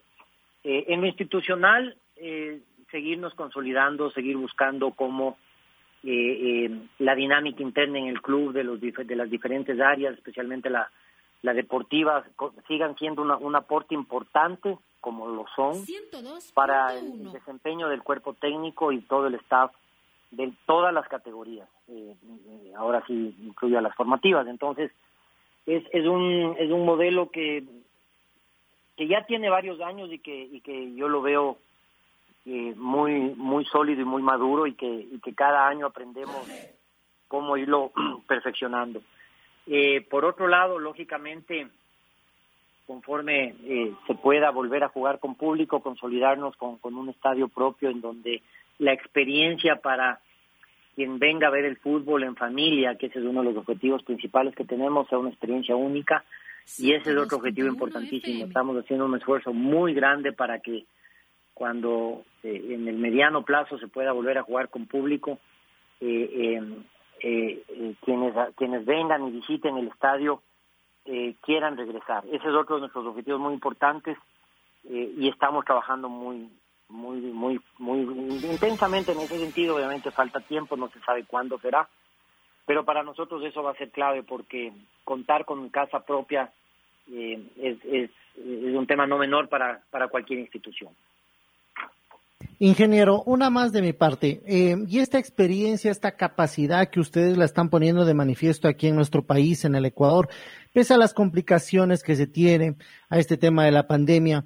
Eh, 0.62 0.85
en 0.88 1.01
lo 1.01 1.07
institucional 1.07 1.97
eh, 2.16 2.61
seguirnos 2.90 3.35
consolidando 3.35 4.11
seguir 4.11 4.37
buscando 4.37 4.92
cómo 4.92 5.37
eh, 6.05 6.66
eh, 6.66 6.70
la 6.99 7.14
dinámica 7.14 7.62
interna 7.62 7.99
en 7.99 8.07
el 8.07 8.23
club 8.23 8.53
de 8.53 8.62
los 8.62 8.81
de 8.81 9.16
las 9.16 9.29
diferentes 9.31 9.81
áreas 9.81 10.14
especialmente 10.14 10.70
la 10.70 10.88
las 11.45 11.57
deportivas 11.57 12.25
sigan 12.67 12.97
siendo 12.97 13.21
una, 13.21 13.37
un 13.37 13.55
aporte 13.55 13.95
importante, 13.95 14.79
como 15.03 15.29
lo 15.29 15.45
son, 15.55 15.85
para 16.55 16.99
el 16.99 17.31
desempeño 17.33 17.91
del 17.91 18.03
cuerpo 18.03 18.33
técnico 18.33 18.93
y 18.93 19.03
todo 19.03 19.27
el 19.27 19.35
staff 19.35 19.71
de 20.31 20.55
todas 20.65 20.95
las 20.95 21.07
categorías. 21.07 21.69
Eh, 21.89 22.17
ahora 22.79 23.05
sí 23.07 23.37
incluye 23.43 23.77
a 23.77 23.83
las 23.83 23.95
formativas. 23.95 24.47
Entonces, 24.47 24.91
es, 25.67 25.85
es, 25.93 26.07
un, 26.07 26.57
es 26.59 26.71
un 26.71 26.87
modelo 26.87 27.29
que, 27.31 27.63
que 28.97 29.07
ya 29.07 29.27
tiene 29.27 29.51
varios 29.51 29.83
años 29.83 30.11
y 30.11 30.21
que, 30.21 30.35
y 30.35 30.63
que 30.63 30.95
yo 30.95 31.09
lo 31.09 31.21
veo 31.21 31.59
eh, 32.47 32.73
muy, 32.75 33.35
muy 33.37 33.67
sólido 33.67 34.01
y 34.01 34.07
muy 34.07 34.23
maduro 34.23 34.67
y 34.67 34.73
que, 34.73 34.89
y 34.89 35.21
que 35.23 35.35
cada 35.35 35.69
año 35.69 35.85
aprendemos 35.85 36.49
cómo 37.29 37.59
irlo 37.59 37.93
perfeccionando. 38.27 39.03
Eh, 39.66 40.03
por 40.09 40.24
otro 40.24 40.46
lado, 40.48 40.79
lógicamente, 40.79 41.68
conforme 42.87 43.55
eh, 43.64 43.92
se 44.07 44.14
pueda 44.14 44.50
volver 44.50 44.85
a 44.85 44.88
jugar 44.88 45.18
con 45.18 45.35
público, 45.35 45.81
consolidarnos 45.81 46.57
con, 46.57 46.79
un 46.83 47.09
estadio 47.09 47.48
propio 47.48 47.90
en 47.90 48.00
donde 48.00 48.42
la 48.79 48.92
experiencia 48.92 49.77
para 49.77 50.20
quien 50.94 51.18
venga 51.18 51.48
a 51.48 51.50
ver 51.50 51.64
el 51.64 51.77
fútbol 51.79 52.22
en 52.22 52.37
familia, 52.37 52.96
que 52.96 53.07
ese 53.07 53.18
es 53.18 53.24
uno 53.24 53.40
de 53.42 53.53
los 53.53 53.57
objetivos 53.57 54.03
principales 54.03 54.55
que 54.55 54.64
tenemos, 54.64 55.09
sea 55.09 55.18
una 55.18 55.31
experiencia 55.31 55.74
única. 55.74 56.24
Y 56.79 56.92
ese 56.92 57.11
es 57.11 57.16
otro 57.16 57.38
objetivo 57.38 57.68
importantísimo. 57.68 58.46
Estamos 58.46 58.77
haciendo 58.77 59.05
un 59.05 59.16
esfuerzo 59.16 59.53
muy 59.53 59.92
grande 59.92 60.33
para 60.33 60.61
que 60.61 60.87
cuando 61.53 62.24
eh, 62.42 62.68
en 62.70 62.88
el 62.88 62.96
mediano 62.96 63.44
plazo 63.44 63.79
se 63.79 63.88
pueda 63.88 64.12
volver 64.12 64.38
a 64.38 64.42
jugar 64.42 64.68
con 64.68 64.87
público, 64.87 65.38
eh, 66.00 66.31
eh, 66.33 66.62
eh, 67.27 67.65
eh, 67.69 67.95
quienes, 68.05 68.35
quienes 68.55 68.85
vengan 68.85 69.27
y 69.27 69.31
visiten 69.31 69.79
el 69.79 69.89
estadio 69.89 70.43
eh, 71.07 71.35
quieran 71.41 71.79
regresar. 71.79 72.23
Ese 72.27 72.49
es 72.49 72.55
otro 72.55 72.75
de 72.75 72.81
nuestros 72.83 73.07
objetivos 73.07 73.41
muy 73.41 73.55
importantes 73.55 74.19
eh, 74.85 75.15
y 75.17 75.29
estamos 75.29 75.65
trabajando 75.65 76.11
muy, 76.11 76.51
muy, 76.91 77.21
muy, 77.21 77.61
muy 77.79 78.01
intensamente 78.45 79.13
en 79.13 79.21
ese 79.21 79.39
sentido. 79.39 79.77
Obviamente 79.77 80.11
falta 80.11 80.41
tiempo, 80.41 80.77
no 80.77 80.91
se 80.91 81.01
sabe 81.01 81.25
cuándo 81.25 81.59
será, 81.59 81.89
pero 82.67 82.85
para 82.85 83.03
nosotros 83.03 83.43
eso 83.43 83.63
va 83.63 83.71
a 83.71 83.77
ser 83.77 83.91
clave 83.91 84.23
porque 84.23 84.75
contar 85.05 85.47
con 85.47 85.71
casa 85.71 86.01
propia 86.01 86.53
eh, 87.11 87.43
es, 87.57 87.79
es, 87.87 88.11
es 88.37 88.77
un 88.77 88.87
tema 88.87 89.07
no 89.07 89.17
menor 89.17 89.49
para, 89.49 89.81
para 89.91 90.09
cualquier 90.09 90.41
institución. 90.41 90.93
Ingeniero, 92.59 93.23
una 93.25 93.51
más 93.51 93.73
de 93.73 93.83
mi 93.83 93.93
parte. 93.93 94.43
Eh, 94.47 94.77
y 94.88 94.99
esta 94.99 95.19
experiencia, 95.19 95.90
esta 95.90 96.12
capacidad 96.12 96.88
que 96.88 97.01
ustedes 97.01 97.37
la 97.37 97.45
están 97.45 97.69
poniendo 97.69 98.05
de 98.05 98.14
manifiesto 98.14 98.69
aquí 98.69 98.88
en 98.88 98.97
nuestro 98.97 99.23
país, 99.23 99.64
en 99.64 99.75
el 99.75 99.85
Ecuador, 99.85 100.29
pese 100.73 100.95
a 100.95 100.99
las 100.99 101.14
complicaciones 101.14 102.03
que 102.03 102.17
se 102.17 102.27
tienen 102.27 102.77
a 103.09 103.19
este 103.19 103.37
tema 103.37 103.64
de 103.64 103.73
la 103.73 103.87
pandemia. 103.87 104.45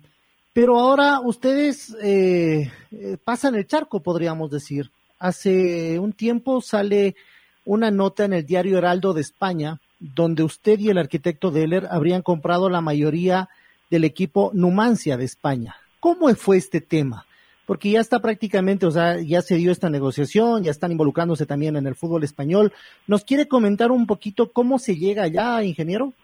Pero 0.53 0.79
ahora 0.79 1.21
ustedes 1.21 1.94
eh, 2.03 2.73
eh, 2.90 3.16
pasan 3.23 3.55
el 3.55 3.66
charco, 3.66 4.01
podríamos 4.01 4.51
decir. 4.51 4.90
Hace 5.18 5.99
un 5.99 6.12
tiempo 6.12 6.61
sale 6.61 7.16
una 7.64 7.90
nota 7.90 8.25
en 8.25 8.33
el 8.33 8.47
diario 8.47 8.79
Heraldo 8.79 9.12
de 9.12 9.21
España, 9.21 9.81
donde 10.01 10.42
usted 10.42 10.79
y 10.79 10.90
el 10.90 10.99
arquitecto 10.99 11.51
Deller 11.51 11.87
habrían 11.90 12.23
comprado 12.23 12.71
la 12.71 12.81
mayoría 12.81 13.49
del 13.90 14.05
equipo 14.05 14.51
Numancia 14.55 15.16
de 15.16 15.25
España. 15.25 15.77
¿Cómo 16.01 16.33
fue 16.35 16.57
este 16.57 16.81
tema? 16.81 17.27
Porque 17.68 17.90
ya 17.90 18.00
está 18.00 18.20
prácticamente, 18.20 18.87
o 18.87 18.90
sea, 18.90 19.16
ya 19.20 19.42
se 19.42 19.57
dio 19.57 19.70
esta 19.70 19.90
negociación, 19.90 20.64
ya 20.64 20.70
están 20.70 20.90
involucrándose 20.90 21.44
también 21.44 21.76
en 21.76 21.87
el 21.87 21.96
fútbol 21.96 22.24
español. 22.24 22.72
¿Nos 23.07 23.26
quiere 23.26 23.46
comentar 23.46 23.90
un 23.90 24.07
poquito 24.07 24.50
cómo 24.54 24.78
se 24.78 24.96
llega 24.96 25.24
allá, 25.24 25.62
ingeniero? 25.62 26.14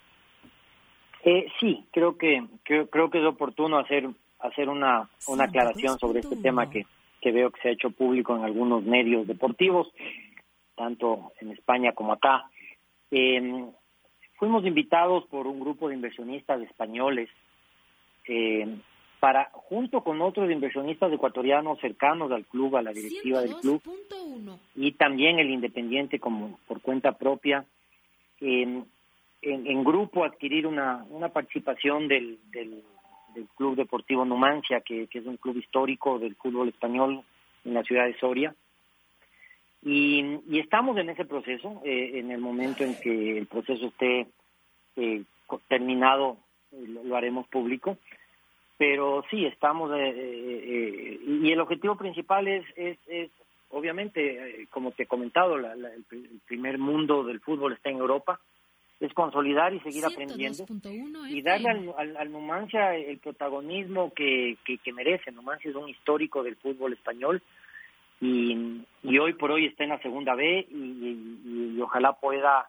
Eh, 1.22 1.44
sí, 1.60 1.84
creo 1.92 2.16
que 2.16 2.42
creo, 2.62 2.88
creo 2.88 3.10
que 3.10 3.18
es 3.18 3.26
oportuno 3.26 3.78
hacer 3.78 4.08
hacer 4.38 4.70
una, 4.70 5.10
una 5.28 5.44
aclaración 5.44 5.98
sobre 5.98 6.20
este 6.20 6.36
tema 6.36 6.70
que, 6.70 6.86
que 7.20 7.30
veo 7.30 7.50
que 7.50 7.60
se 7.60 7.68
ha 7.68 7.72
hecho 7.72 7.90
público 7.90 8.34
en 8.34 8.42
algunos 8.42 8.82
medios 8.82 9.26
deportivos, 9.26 9.88
tanto 10.74 11.32
en 11.42 11.50
España 11.50 11.92
como 11.92 12.14
acá. 12.14 12.44
Eh, 13.10 13.66
fuimos 14.38 14.64
invitados 14.64 15.26
por 15.26 15.46
un 15.46 15.60
grupo 15.60 15.88
de 15.88 15.94
inversionistas 15.94 16.62
españoles 16.62 17.28
eh, 18.26 18.78
para, 19.20 19.50
junto 19.52 20.02
con 20.02 20.20
otros 20.20 20.50
inversionistas 20.50 21.12
ecuatorianos 21.12 21.80
cercanos 21.80 22.30
al 22.32 22.44
club, 22.44 22.76
a 22.76 22.82
la 22.82 22.92
directiva 22.92 23.40
del 23.40 23.54
club, 23.56 23.82
y 24.74 24.92
también 24.92 25.38
el 25.38 25.50
Independiente 25.50 26.18
como 26.18 26.58
por 26.66 26.80
cuenta 26.80 27.12
propia, 27.12 27.64
en, 28.40 28.84
en, 29.42 29.66
en 29.66 29.84
grupo 29.84 30.24
adquirir 30.24 30.66
una, 30.66 31.06
una 31.10 31.28
participación 31.30 32.08
del, 32.08 32.38
del, 32.50 32.82
del 33.34 33.46
Club 33.56 33.76
Deportivo 33.76 34.24
Numancia, 34.24 34.80
que, 34.80 35.06
que, 35.06 35.20
es 35.20 35.26
un 35.26 35.36
club 35.36 35.56
histórico 35.56 36.18
del 36.18 36.34
fútbol 36.34 36.68
español 36.68 37.22
en 37.64 37.74
la 37.74 37.82
ciudad 37.82 38.06
de 38.06 38.18
Soria. 38.18 38.54
Y, 39.82 40.40
y 40.48 40.58
estamos 40.58 40.96
en 40.98 41.10
ese 41.10 41.24
proceso, 41.24 41.80
eh, 41.84 42.12
en 42.14 42.30
el 42.30 42.40
momento 42.40 42.84
en 42.84 42.94
que 43.00 43.38
el 43.38 43.46
proceso 43.46 43.86
esté 43.86 44.26
eh, 44.96 45.22
terminado, 45.68 46.38
lo, 46.72 47.04
lo 47.04 47.16
haremos 47.16 47.46
público 47.48 47.98
pero 48.84 49.24
sí 49.30 49.46
estamos 49.46 49.90
eh, 49.92 50.12
eh, 50.14 51.20
y 51.26 51.50
el 51.50 51.60
objetivo 51.60 51.96
principal 51.96 52.46
es 52.46 52.66
es, 52.76 52.98
es 53.06 53.30
obviamente 53.70 54.20
eh, 54.20 54.66
como 54.70 54.90
te 54.90 55.04
he 55.04 55.06
comentado 55.06 55.56
la, 55.56 55.74
la, 55.74 55.88
el, 55.88 56.04
primer 56.46 56.76
mundo 56.76 57.24
del 57.24 57.40
fútbol 57.40 57.72
está 57.72 57.88
en 57.88 57.96
Europa 57.96 58.38
es 59.00 59.10
consolidar 59.14 59.72
y 59.72 59.80
seguir 59.80 60.04
aprendiendo 60.04 60.66
y 61.30 61.40
darle 61.40 61.70
al, 61.96 62.16
al, 62.16 62.30
Numancia 62.30 62.94
el 62.94 63.18
protagonismo 63.18 64.12
que, 64.14 64.56
que, 64.64 64.92
merece. 64.92 65.32
Numancia 65.32 65.68
es 65.68 65.76
un 65.76 65.88
histórico 65.88 66.42
del 66.42 66.56
fútbol 66.56 66.92
español 66.92 67.42
y, 68.20 68.82
y 69.02 69.18
hoy 69.18 69.32
por 69.34 69.50
hoy 69.50 69.66
está 69.66 69.82
en 69.82 69.90
la 69.90 70.00
segunda 70.00 70.34
B 70.34 70.66
y, 70.70 71.80
ojalá 71.80 72.12
pueda 72.12 72.68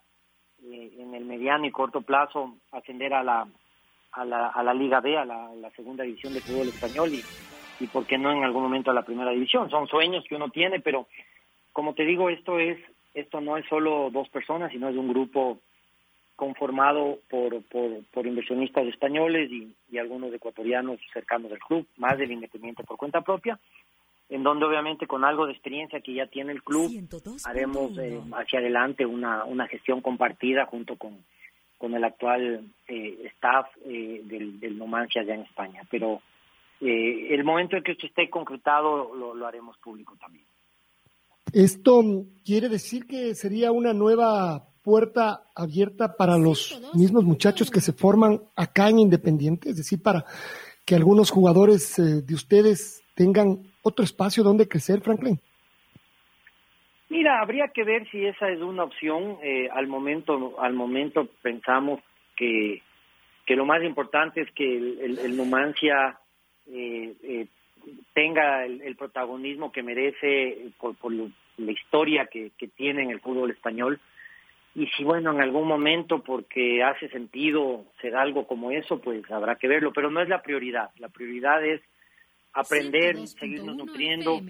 eh, 0.63 0.91
en 0.97 1.13
el 1.13 1.25
mediano 1.25 1.67
y 1.67 1.71
corto 1.71 2.01
plazo 2.01 2.55
ascender 2.71 3.13
a 3.13 3.23
la, 3.23 3.47
a 4.15 4.25
la, 4.25 4.47
a 4.47 4.63
la 4.63 4.73
Liga 4.73 5.01
B, 5.01 5.17
a 5.17 5.25
la, 5.25 5.53
la 5.55 5.69
segunda 5.71 6.03
división 6.03 6.33
del 6.33 6.41
fútbol 6.41 6.67
español 6.67 7.09
y, 7.13 7.23
y 7.79 7.87
por 7.87 8.05
qué 8.05 8.17
no 8.17 8.31
en 8.31 8.43
algún 8.43 8.63
momento 8.63 8.91
a 8.91 8.93
la 8.93 9.05
primera 9.05 9.31
división. 9.31 9.69
Son 9.69 9.87
sueños 9.87 10.23
que 10.27 10.35
uno 10.35 10.49
tiene, 10.49 10.79
pero 10.79 11.07
como 11.73 11.93
te 11.93 12.03
digo, 12.05 12.29
esto 12.29 12.59
es 12.59 12.77
esto 13.15 13.39
no 13.41 13.57
es 13.57 13.65
solo 13.67 14.09
dos 14.11 14.29
personas, 14.29 14.71
sino 14.71 14.89
es 14.89 14.95
un 14.95 15.07
grupo 15.07 15.59
conformado 16.35 17.19
por, 17.29 17.63
por, 17.63 18.27
inversionistas 18.27 18.85
españoles 18.87 19.49
y, 19.51 19.73
algunos 19.97 20.33
ecuatorianos 20.33 20.99
cercanos 21.13 21.49
del 21.49 21.59
club, 21.59 21.87
más 21.95 22.17
del 22.17 22.33
Independiente 22.33 22.83
por 22.83 22.97
cuenta 22.97 23.21
propia, 23.21 23.57
en 24.27 24.43
donde 24.43 24.65
obviamente 24.65 25.07
con 25.07 25.23
algo 25.23 25.45
de 25.45 25.53
experiencia 25.53 26.01
que 26.01 26.13
ya 26.13 26.27
tiene 26.27 26.51
el 26.51 26.61
club, 26.61 26.91
haremos 27.45 27.97
eh, 27.97 28.19
hacia 28.33 28.59
adelante 28.59 29.05
una, 29.05 29.45
una 29.45 29.67
gestión 29.67 30.01
compartida 30.01 30.65
junto 30.65 30.97
con, 30.97 31.23
con 31.77 31.93
el 31.93 32.03
actual 32.03 32.65
eh, 32.87 33.31
staff 33.35 33.67
eh, 33.85 34.21
del, 34.23 34.59
del 34.59 34.77
Numancia 34.77 35.21
allá 35.21 35.35
en 35.35 35.41
España. 35.41 35.83
Pero 35.89 36.21
el 36.81 37.43
momento 37.43 37.77
en 37.77 37.83
que 37.83 37.93
esto 37.93 38.05
esté 38.05 38.29
concretado 38.29 39.15
lo, 39.15 39.33
lo 39.33 39.47
haremos 39.47 39.77
público 39.77 40.15
también. 40.19 40.45
Esto 41.53 42.03
quiere 42.43 42.67
decir 42.67 43.07
que 43.07 43.33
sería 43.33 43.71
una 43.71 43.93
nueva 43.93 44.67
puerta 44.85 45.45
abierta 45.55 46.15
para 46.15 46.37
los 46.37 46.79
mismos 46.93 47.23
muchachos 47.23 47.71
que 47.71 47.81
se 47.81 47.91
forman 47.91 48.41
acá 48.55 48.89
en 48.89 48.99
Independiente, 48.99 49.69
es 49.69 49.77
decir, 49.77 50.01
para 50.01 50.25
que 50.85 50.95
algunos 50.95 51.31
jugadores 51.31 51.97
eh, 51.97 52.21
de 52.21 52.35
ustedes 52.35 53.01
tengan 53.15 53.63
otro 53.81 54.05
espacio 54.05 54.43
donde 54.43 54.67
crecer, 54.67 55.01
Franklin? 55.01 55.39
Mira, 57.09 57.39
habría 57.39 57.67
que 57.67 57.83
ver 57.83 58.09
si 58.09 58.25
esa 58.25 58.49
es 58.49 58.59
una 58.61 58.83
opción. 58.83 59.37
Eh, 59.43 59.69
al 59.71 59.87
momento, 59.87 60.55
al 60.59 60.73
momento 60.73 61.27
pensamos 61.41 62.01
que, 62.35 62.81
que 63.45 63.55
lo 63.55 63.65
más 63.65 63.83
importante 63.83 64.41
es 64.41 64.51
que 64.51 64.75
el, 64.75 65.37
Numancia 65.37 66.17
eh, 66.67 67.47
tenga 68.13 68.65
el, 68.65 68.95
protagonismo 68.95 69.71
que 69.71 69.83
merece 69.83 70.71
por, 70.79 70.95
por 70.95 71.13
la 71.13 71.71
historia 71.71 72.25
que, 72.25 72.51
que 72.57 72.67
tiene 72.67 73.03
en 73.03 73.11
el 73.11 73.19
fútbol 73.19 73.51
español. 73.51 73.99
Y 74.73 74.87
si 74.87 75.03
bueno 75.03 75.31
en 75.31 75.41
algún 75.41 75.67
momento 75.67 76.21
porque 76.21 76.83
hace 76.83 77.07
sentido 77.09 77.85
ser 78.01 78.15
algo 78.15 78.45
como 78.45 78.71
eso 78.71 78.99
pues 78.99 79.29
habrá 79.31 79.55
que 79.55 79.67
verlo. 79.67 79.93
Pero 79.93 80.09
no 80.09 80.21
es 80.21 80.27
la 80.27 80.41
prioridad. 80.41 80.89
La 80.97 81.09
prioridad 81.09 81.63
es 81.63 81.81
aprender 82.51 83.27
seguirnos 83.27 83.75
nutriendo 83.75 84.41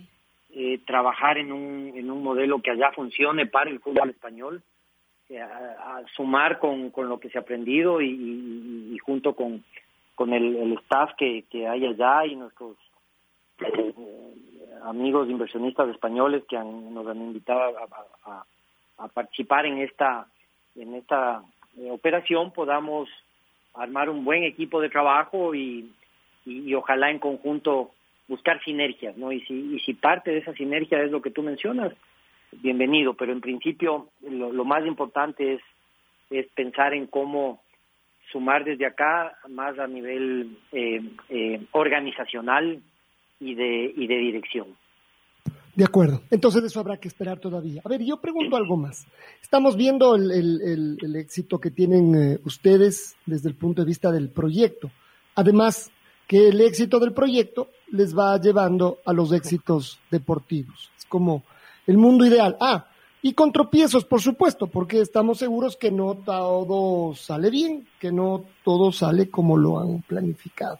eh, 0.56 0.80
trabajar 0.86 1.38
en 1.38 1.52
un 1.52 1.94
en 1.96 2.10
un 2.10 2.24
modelo 2.24 2.62
que 2.62 2.72
allá 2.72 2.92
funcione 2.94 3.46
para 3.46 3.70
el 3.70 3.80
fútbol 3.80 4.10
español 4.10 4.64
eh, 5.30 5.40
a, 5.40 6.02
sumar 6.16 6.60
con, 6.60 6.90
con 6.92 7.08
lo 7.10 7.20
que 7.20 7.30
se 7.30 7.38
ha 7.38 7.42
aprendido 7.42 8.02
y, 8.02 8.98
junto 9.06 9.36
con 9.36 9.64
con 10.16 10.34
el, 10.34 10.74
staff 10.84 11.12
que, 11.18 11.44
que 11.52 11.68
hay 11.68 11.86
allá 11.86 12.26
y 12.26 12.36
nuestros 12.36 12.78
eh, 13.60 13.94
amigos 14.84 15.30
inversionistas 15.30 15.90
españoles 15.90 16.44
que 16.48 16.58
nos 16.58 17.06
han 17.08 17.22
invitado 17.22 17.76
a, 18.26 18.46
a 18.98 19.08
participar 19.08 19.66
en 19.66 19.80
esta, 19.80 20.28
en 20.76 20.96
esta 20.96 21.44
eh, 21.78 21.92
operación 21.92 22.52
podamos 22.52 23.10
armar 23.74 24.10
un 24.10 24.24
buen 24.24 24.44
equipo 24.44 24.80
de 24.80 24.90
trabajo 24.90 25.54
y, 25.54 25.92
y, 26.46 26.74
ojalá 26.74 27.12
en 27.12 27.20
conjunto 27.20 27.92
buscar 28.28 28.64
sinergias, 28.64 29.18
¿no? 29.18 29.32
Y 29.32 29.42
si, 29.42 29.54
y 29.76 29.80
si 29.80 29.94
parte 29.94 30.32
de 30.32 30.40
esa 30.40 30.54
sinergia 30.54 31.02
es 31.02 31.12
lo 31.12 31.22
que 31.22 31.32
tú 31.32 31.44
mencionas, 31.44 31.94
bienvenido, 32.52 33.14
pero 33.14 33.32
en 33.32 33.42
principio 33.42 34.10
lo, 34.22 34.66
más 34.66 34.86
importante 34.86 35.56
es, 35.56 35.62
es 36.30 36.48
pensar 36.54 36.94
en 36.94 37.08
cómo 37.08 37.62
sumar 38.32 38.64
desde 38.64 38.86
acá 38.86 39.38
más 39.50 39.78
a 39.78 39.88
nivel 39.88 40.58
eh, 40.72 41.02
eh, 41.30 41.62
organizacional 41.72 42.82
y 43.40 43.56
de, 43.56 43.94
y 43.96 44.08
de 44.08 44.16
dirección. 44.18 44.76
De 45.76 45.84
acuerdo. 45.84 46.22
Entonces 46.32 46.64
eso 46.64 46.80
habrá 46.80 46.98
que 46.98 47.10
esperar 47.10 47.40
todavía. 47.40 47.82
A 47.84 47.90
ver, 47.90 48.02
yo 48.02 48.22
pregunto 48.22 48.56
algo 48.56 48.78
más. 48.78 49.06
Estamos 49.42 49.76
viendo 49.76 50.16
el, 50.16 51.16
éxito 51.18 51.60
que 51.60 51.70
tienen 51.70 52.16
eh, 52.16 52.40
ustedes 52.46 53.18
desde 53.26 53.50
el 53.50 53.56
punto 53.56 53.82
de 53.82 53.88
vista 53.88 54.10
del 54.10 54.30
proyecto. 54.30 54.90
Además, 55.36 55.92
que 56.28 56.48
el 56.48 56.62
éxito 56.62 56.98
del 57.00 57.14
proyecto 57.14 57.70
les 57.96 58.18
va 58.18 58.40
llevando 58.40 59.00
a 59.06 59.14
los 59.14 59.32
éxitos 59.32 60.00
deportivos. 60.12 60.92
Es 60.98 61.06
como 61.06 61.44
el 61.88 61.98
mundo 61.98 62.26
ideal. 62.26 62.58
Ah, 62.60 62.86
y 63.22 63.34
con 63.34 63.52
tropiezos, 63.52 64.06
por 64.06 64.22
supuesto, 64.22 64.68
porque 64.68 65.02
estamos 65.02 65.40
seguros 65.40 65.76
que 65.78 65.90
no 65.90 66.16
todo 66.16 67.16
sale 67.16 67.50
bien, 67.50 67.88
que 68.00 68.12
no 68.12 68.44
todo 68.64 68.92
sale 68.92 69.30
como 69.32 69.58
lo 69.58 69.80
han 69.80 70.04
planificado. 70.04 70.80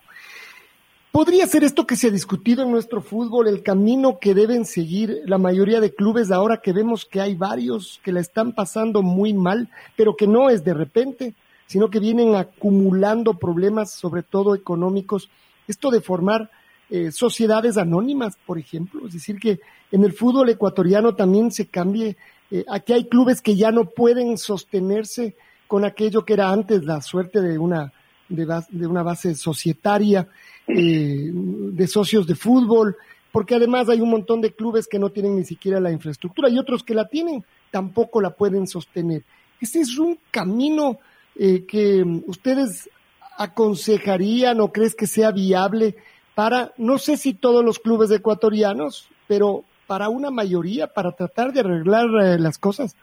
¿Podría 1.12 1.48
ser 1.48 1.64
esto 1.64 1.88
que 1.88 1.96
se 1.96 2.08
ha 2.08 2.12
discutido 2.12 2.64
en 2.64 2.72
nuestro 2.72 3.02
fútbol, 3.02 3.48
el 3.48 3.64
camino 3.64 4.20
que 4.20 4.36
deben 4.36 4.66
seguir 4.66 5.22
la 5.26 5.38
mayoría 5.38 5.80
de 5.80 5.96
clubes 5.96 6.30
ahora 6.30 6.60
que 6.62 6.74
vemos 6.74 7.06
que 7.06 7.22
hay 7.22 7.36
varios 7.36 8.02
que 8.04 8.12
la 8.12 8.20
están 8.20 8.52
pasando 8.52 9.02
muy 9.02 9.34
mal, 9.34 9.70
pero 9.96 10.16
que 10.16 10.28
no 10.28 10.50
es 10.50 10.64
de 10.66 10.74
repente, 10.74 11.34
sino 11.68 11.90
que 11.90 12.00
vienen 12.00 12.36
acumulando 12.36 13.40
problemas, 13.40 13.92
sobre 13.92 14.24
todo 14.24 14.56
económicos? 14.56 15.30
Esto 15.68 15.90
de 15.90 16.02
formar 16.02 16.52
eh, 16.90 17.12
sociedades 17.12 17.78
anónimas, 17.78 18.38
por 18.46 18.58
ejemplo, 18.58 19.08
es 19.08 19.14
decir, 19.14 19.40
que 19.40 19.60
en 19.92 20.04
el 20.04 20.14
fútbol 20.14 20.50
ecuatoriano 20.50 21.16
también 21.16 21.52
se 21.52 21.68
cambie. 21.68 22.18
Eh, 22.52 22.64
aquí 22.70 22.94
hay 22.94 23.06
clubes 23.06 23.42
que 23.42 23.56
ya 23.56 23.72
no 23.72 23.86
pueden 23.86 24.38
sostenerse 24.38 25.36
con 25.68 25.84
aquello 25.84 26.24
que 26.26 26.34
era 26.34 26.52
antes 26.52 26.84
la 26.84 27.02
suerte 27.02 27.42
de 27.42 27.58
una, 27.58 27.92
de 28.30 28.88
una 28.88 29.04
base 29.04 29.36
societaria 29.36 30.28
eh, 30.68 31.30
de 31.32 31.88
socios 31.88 32.26
de 32.28 32.36
fútbol, 32.36 32.96
porque 33.32 33.56
además 33.56 33.90
hay 33.90 34.02
un 34.02 34.10
montón 34.10 34.42
de 34.42 34.54
clubes 34.54 34.88
que 34.88 35.00
no 35.00 35.10
tienen 35.10 35.36
ni 35.36 35.44
siquiera 35.44 35.80
la 35.80 35.92
infraestructura 35.92 36.50
y 36.50 36.58
otros 36.58 36.84
que 36.84 36.94
la 36.94 37.08
tienen, 37.08 37.44
tampoco 37.72 38.22
la 38.22 38.32
pueden 38.32 38.68
sostener. 38.68 39.24
Ese 39.60 39.82
es 39.82 39.98
un 39.98 40.18
camino 40.32 41.00
eh, 41.36 41.66
que 41.66 42.04
ustedes 42.28 42.90
aconsejarían 43.38 44.62
o 44.62 44.72
crees 44.72 44.96
que 44.96 45.08
sea 45.08 45.32
viable 45.32 45.96
para, 46.36 46.72
no 46.78 46.98
sé 46.98 47.18
si 47.18 47.34
todos 47.34 47.64
los 47.64 47.80
clubes 47.80 48.12
ecuatorianos, 48.12 49.10
pero 49.28 49.64
para 49.88 50.10
una 50.10 50.30
mayoría, 50.30 50.88
para 50.88 51.12
tratar 51.14 51.54
de 51.54 51.62
arreglar 51.62 52.06
eh, 52.22 52.38
las 52.38 52.58
cosas? 52.58 52.96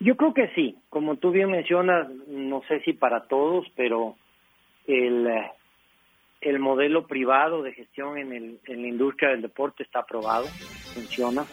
Yo 0.00 0.16
creo 0.16 0.34
que 0.34 0.48
sí, 0.54 0.76
como 0.88 1.16
tú 1.16 1.30
bien 1.30 1.50
mencionas, 1.50 2.08
no 2.28 2.62
sé 2.68 2.80
si 2.80 2.92
para 2.92 3.26
todos, 3.28 3.66
pero 3.76 4.16
el, 4.86 5.28
el 6.40 6.58
modelo 6.58 7.06
privado 7.06 7.62
de 7.62 7.72
gestión 7.72 8.18
en, 8.18 8.32
el, 8.32 8.58
en 8.66 8.82
la 8.82 8.88
industria 8.88 9.30
del 9.30 9.42
deporte 9.42 9.82
está 9.82 10.00
aprobado, 10.00 10.46
funciona, 10.94 11.44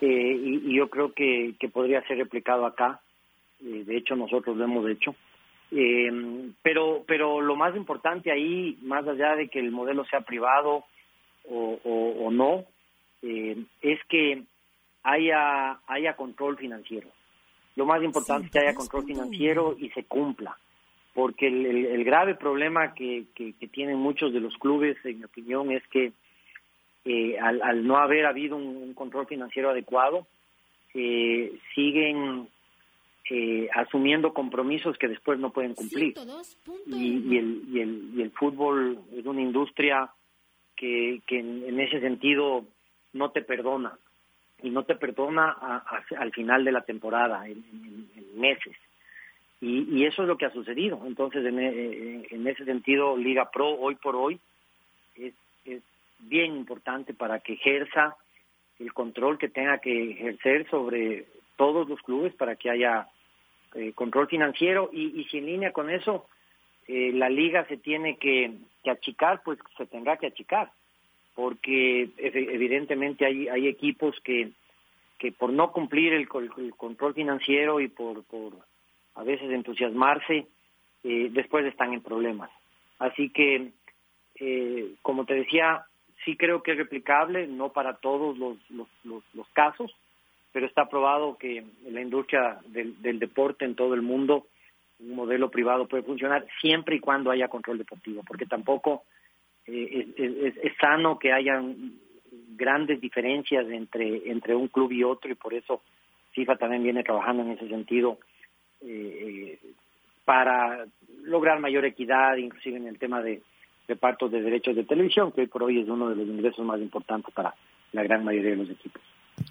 eh, 0.00 0.36
y, 0.38 0.76
yo 0.76 0.88
creo 0.88 1.12
que, 1.12 1.54
que, 1.58 1.68
podría 1.68 2.02
ser 2.06 2.18
replicado 2.18 2.66
acá. 2.66 3.00
Eh, 3.64 3.84
de 3.86 3.96
hecho, 3.96 4.14
nosotros 4.16 4.56
lo 4.56 4.64
hemos 4.64 4.88
hecho. 4.88 5.14
Eh, 5.70 6.50
pero, 6.62 7.04
pero 7.06 7.40
lo 7.40 7.56
más 7.56 7.74
importante 7.74 8.30
ahí, 8.30 8.78
más 8.82 9.06
allá 9.06 9.34
de 9.36 9.48
que 9.48 9.58
el 9.58 9.72
modelo 9.72 10.04
sea 10.04 10.20
privado 10.20 10.84
o, 11.48 11.78
o, 11.84 12.30
no, 12.30 12.64
es 13.22 13.98
que 14.08 14.42
haya, 15.02 15.78
haya 15.86 16.16
control 16.16 16.56
financiero. 16.56 17.08
Lo 17.76 17.86
más 17.86 18.02
importante 18.02 18.46
es 18.46 18.52
que 18.52 18.58
haya 18.60 18.74
control 18.74 19.04
financiero 19.04 19.76
y 19.78 19.90
se 19.90 20.04
cumpla 20.04 20.56
porque 21.14 21.46
el, 21.46 22.04
grave 22.04 22.34
problema 22.34 22.92
que, 22.92 23.26
que, 23.34 23.54
tienen 23.68 23.96
muchos 23.96 24.32
de 24.32 24.40
los 24.40 24.54
clubes, 24.58 24.96
en 25.04 25.20
mi 25.20 25.24
opinión, 25.24 25.70
es 25.70 25.86
que 25.88 26.12
eh, 27.04 27.38
al, 27.38 27.86
no 27.86 27.98
haber 27.98 28.26
habido 28.26 28.56
un, 28.56 28.92
control 28.94 29.26
financiero 29.26 29.70
adecuado, 29.70 30.26
eh, 30.92 31.56
siguen 31.74 32.48
eh, 33.30 33.68
asumiendo 33.74 34.34
compromisos 34.34 34.98
que 34.98 35.08
después 35.08 35.38
no 35.38 35.50
pueden 35.50 35.74
cumplir. 35.74 36.14
Y, 36.86 37.36
el, 37.38 37.62
y, 37.70 37.80
el, 37.80 38.10
y 38.16 38.22
el 38.22 38.30
fútbol 38.32 38.98
es 39.16 39.24
una 39.24 39.40
industria 39.40 40.10
que, 40.76 41.20
que 41.26 41.38
en, 41.38 41.80
ese 41.80 42.00
sentido 42.00 42.64
no 43.12 43.30
te 43.30 43.42
perdona. 43.42 43.98
Y 44.62 44.70
no 44.70 44.84
te 44.84 44.94
perdona 44.94 45.50
al 46.16 46.32
final 46.32 46.64
de 46.64 46.72
la 46.72 46.82
temporada, 46.82 47.46
en 47.46 48.06
meses. 48.36 48.76
Y, 49.60 50.04
eso 50.04 50.22
es 50.22 50.28
lo 50.28 50.36
que 50.36 50.44
ha 50.44 50.52
sucedido. 50.52 51.00
Entonces, 51.06 51.44
en, 51.44 51.58
eh, 51.58 52.26
en, 52.30 52.46
ese 52.46 52.66
sentido, 52.66 53.16
Liga 53.16 53.50
Pro 53.50 53.70
hoy 53.70 53.94
por 53.94 54.14
hoy 54.14 54.38
es, 55.16 55.32
es 55.64 55.82
bien 56.18 56.54
importante 56.56 57.14
para 57.14 57.40
que 57.40 57.54
ejerza 57.54 58.16
el 58.78 58.92
control 58.92 59.38
que 59.38 59.48
tenga 59.48 59.78
que 59.78 60.10
ejercer 60.10 60.68
sobre 60.68 61.26
todos 61.56 61.88
los 61.88 62.00
clubes 62.02 62.34
para 62.34 62.56
que 62.56 62.68
haya 62.68 63.08
eh, 63.74 63.92
control 63.94 64.28
financiero 64.28 64.90
y, 64.92 65.20
y 65.20 65.24
si 65.24 65.38
en 65.38 65.46
línea 65.46 65.72
con 65.72 65.90
eso 65.90 66.26
eh, 66.86 67.12
la 67.12 67.28
liga 67.28 67.66
se 67.66 67.76
tiene 67.76 68.16
que, 68.16 68.52
achicar, 68.86 69.42
pues 69.42 69.58
se 69.78 69.86
tendrá 69.86 70.18
que 70.18 70.26
achicar, 70.26 70.70
porque 71.34 72.10
evidentemente 72.18 73.24
hay, 73.24 73.48
hay 73.48 73.66
equipos 73.66 74.14
que, 74.20 74.50
que 75.18 75.32
por 75.32 75.50
no 75.50 75.72
cumplir 75.72 76.12
el, 76.12 76.28
el 76.58 76.74
control 76.76 77.14
financiero 77.14 77.80
y 77.80 77.88
por, 77.88 78.24
por 78.24 78.52
a 79.14 79.22
veces 79.22 79.50
entusiasmarse, 79.50 80.46
eh, 81.04 81.28
después 81.30 81.64
están 81.66 81.94
en 81.94 82.02
problemas. 82.02 82.50
Así 82.98 83.30
que, 83.30 83.70
eh, 84.36 84.94
como 85.02 85.24
te 85.24 85.34
decía, 85.34 85.86
sí 86.24 86.36
creo 86.36 86.62
que 86.62 86.72
es 86.72 86.78
replicable, 86.78 87.46
no 87.46 87.72
para 87.72 87.96
todos 87.96 88.36
los, 88.38 88.58
los, 88.70 88.88
los, 89.04 89.22
los 89.34 89.48
casos, 89.50 89.94
pero 90.54 90.66
está 90.66 90.88
probado 90.88 91.36
que 91.36 91.64
la 91.90 92.00
industria 92.00 92.60
del, 92.66 93.18
deporte 93.18 93.64
en 93.64 93.74
todo 93.74 93.92
el 93.94 94.02
mundo 94.02 94.46
un 95.00 95.16
modelo 95.16 95.50
privado 95.50 95.88
puede 95.88 96.04
funcionar 96.04 96.46
siempre 96.60 96.94
y 96.94 97.00
cuando 97.00 97.32
haya 97.32 97.48
control 97.48 97.78
deportivo, 97.78 98.22
porque 98.24 98.46
tampoco 98.46 99.02
eh, 99.66 100.06
es, 100.16 100.72
sano 100.80 101.18
que 101.18 101.32
haya 101.32 101.60
grandes 102.56 103.00
diferencias 103.00 103.68
entre, 103.68 104.30
entre 104.30 104.54
un 104.54 104.68
club 104.68 104.92
y 104.92 105.02
otro 105.02 105.28
y 105.28 105.34
por 105.34 105.54
eso 105.54 105.82
FIFA 106.30 106.54
también 106.56 106.84
viene 106.84 107.02
trabajando 107.02 107.42
en 107.42 107.50
ese 107.50 107.68
sentido 107.68 108.18
eh, 108.80 109.58
para 110.24 110.86
lograr 111.24 111.58
mayor 111.58 111.84
equidad, 111.84 112.36
inclusive 112.36 112.76
en 112.76 112.86
el 112.86 112.98
tema 113.00 113.20
de 113.22 113.42
repartos 113.88 114.30
de 114.30 114.40
derechos 114.40 114.76
de 114.76 114.84
televisión, 114.84 115.32
que 115.32 115.40
hoy 115.40 115.46
por 115.48 115.64
hoy 115.64 115.80
es 115.80 115.88
uno 115.88 116.10
de 116.10 116.14
los 116.14 116.28
ingresos 116.28 116.64
más 116.64 116.80
importantes 116.80 117.34
para 117.34 117.52
la 117.90 118.04
gran 118.04 118.24
mayoría 118.24 118.50
de 118.50 118.56
los 118.56 118.70
equipos. 118.70 119.02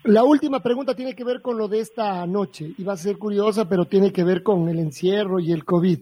La 0.03 0.23
última 0.23 0.61
pregunta 0.61 0.95
tiene 0.95 1.15
que 1.15 1.23
ver 1.23 1.41
con 1.41 1.57
lo 1.57 1.67
de 1.67 1.79
esta 1.79 2.25
noche 2.27 2.73
y 2.77 2.83
va 2.83 2.93
a 2.93 2.97
ser 2.97 3.17
curiosa, 3.17 3.67
pero 3.67 3.85
tiene 3.85 4.11
que 4.11 4.23
ver 4.23 4.43
con 4.43 4.67
el 4.69 4.79
encierro 4.79 5.39
y 5.39 5.51
el 5.51 5.63
COVID. 5.65 5.99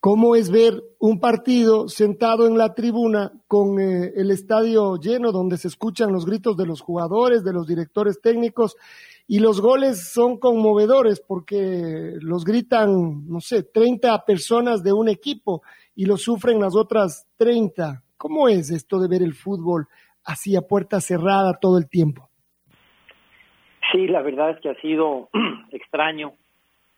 ¿Cómo 0.00 0.36
es 0.36 0.50
ver 0.50 0.82
un 0.98 1.18
partido 1.18 1.88
sentado 1.88 2.46
en 2.46 2.58
la 2.58 2.74
tribuna 2.74 3.32
con 3.48 3.80
eh, 3.80 4.12
el 4.16 4.30
estadio 4.30 4.96
lleno 4.96 5.32
donde 5.32 5.56
se 5.56 5.68
escuchan 5.68 6.12
los 6.12 6.26
gritos 6.26 6.58
de 6.58 6.66
los 6.66 6.82
jugadores, 6.82 7.42
de 7.42 7.54
los 7.54 7.66
directores 7.66 8.20
técnicos 8.20 8.76
y 9.26 9.38
los 9.38 9.62
goles 9.62 10.12
son 10.12 10.38
conmovedores 10.38 11.22
porque 11.26 12.16
los 12.20 12.44
gritan, 12.44 13.26
no 13.26 13.40
sé, 13.40 13.62
30 13.62 14.26
personas 14.26 14.82
de 14.82 14.92
un 14.92 15.08
equipo 15.08 15.62
y 15.94 16.04
lo 16.04 16.18
sufren 16.18 16.60
las 16.60 16.76
otras 16.76 17.26
30? 17.38 18.02
¿Cómo 18.18 18.50
es 18.50 18.70
esto 18.70 18.98
de 18.98 19.08
ver 19.08 19.22
el 19.22 19.34
fútbol 19.34 19.88
así 20.22 20.54
a 20.54 20.60
puerta 20.60 21.00
cerrada 21.00 21.58
todo 21.58 21.78
el 21.78 21.88
tiempo? 21.88 22.28
Sí, 23.94 24.08
la 24.08 24.22
verdad 24.22 24.50
es 24.50 24.58
que 24.58 24.70
ha 24.70 24.74
sido 24.80 25.28
extraño. 25.70 26.32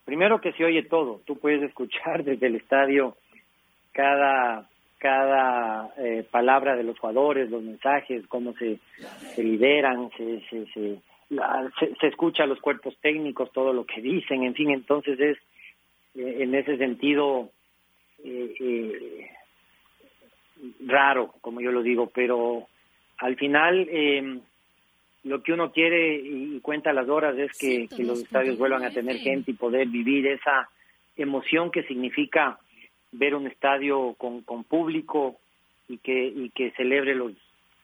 Primero 0.06 0.40
que 0.40 0.52
se 0.52 0.64
oye 0.64 0.82
todo, 0.84 1.20
tú 1.26 1.38
puedes 1.38 1.62
escuchar 1.62 2.24
desde 2.24 2.46
el 2.46 2.56
estadio 2.56 3.16
cada 3.92 4.66
cada 4.98 5.92
eh, 5.98 6.26
palabra 6.30 6.74
de 6.74 6.82
los 6.82 6.98
jugadores, 6.98 7.50
los 7.50 7.62
mensajes, 7.62 8.26
cómo 8.28 8.54
se, 8.54 8.78
se 9.34 9.44
lideran, 9.44 10.08
se, 10.16 10.40
se, 10.48 10.66
se, 10.72 10.98
se, 12.00 12.06
escucha 12.06 12.46
los 12.46 12.58
cuerpos 12.62 12.96
técnicos, 13.02 13.52
todo 13.52 13.74
lo 13.74 13.84
que 13.84 14.00
dicen, 14.00 14.44
en 14.44 14.54
fin, 14.54 14.70
entonces 14.70 15.20
es 15.20 15.36
eh, 16.14 16.38
en 16.42 16.54
ese 16.54 16.78
sentido 16.78 17.50
eh, 18.24 18.54
eh, 18.58 19.30
raro, 20.86 21.34
como 21.42 21.60
yo 21.60 21.70
lo 21.72 21.82
digo, 21.82 22.10
pero 22.12 22.66
al 23.18 23.36
final 23.36 23.86
eh, 23.90 24.40
lo 25.26 25.42
que 25.42 25.52
uno 25.52 25.72
quiere 25.72 26.16
y 26.16 26.60
cuenta 26.60 26.92
las 26.92 27.08
horas 27.08 27.36
es 27.36 27.50
que, 27.58 27.88
los 28.04 28.22
estadios 28.22 28.56
vuelvan 28.58 28.84
a 28.84 28.90
tener 28.90 29.16
gente 29.16 29.50
y 29.50 29.54
poder 29.54 29.88
vivir 29.88 30.26
esa 30.28 30.68
emoción 31.16 31.72
que 31.72 31.82
significa 31.82 32.58
ver 33.10 33.34
un 33.34 33.48
estadio 33.48 34.14
con, 34.18 34.42
con 34.42 34.62
público 34.62 35.36
y 35.88 35.98
que 35.98 36.26
y 36.26 36.50
que 36.50 36.70
celebre 36.72 37.14
los 37.14 37.32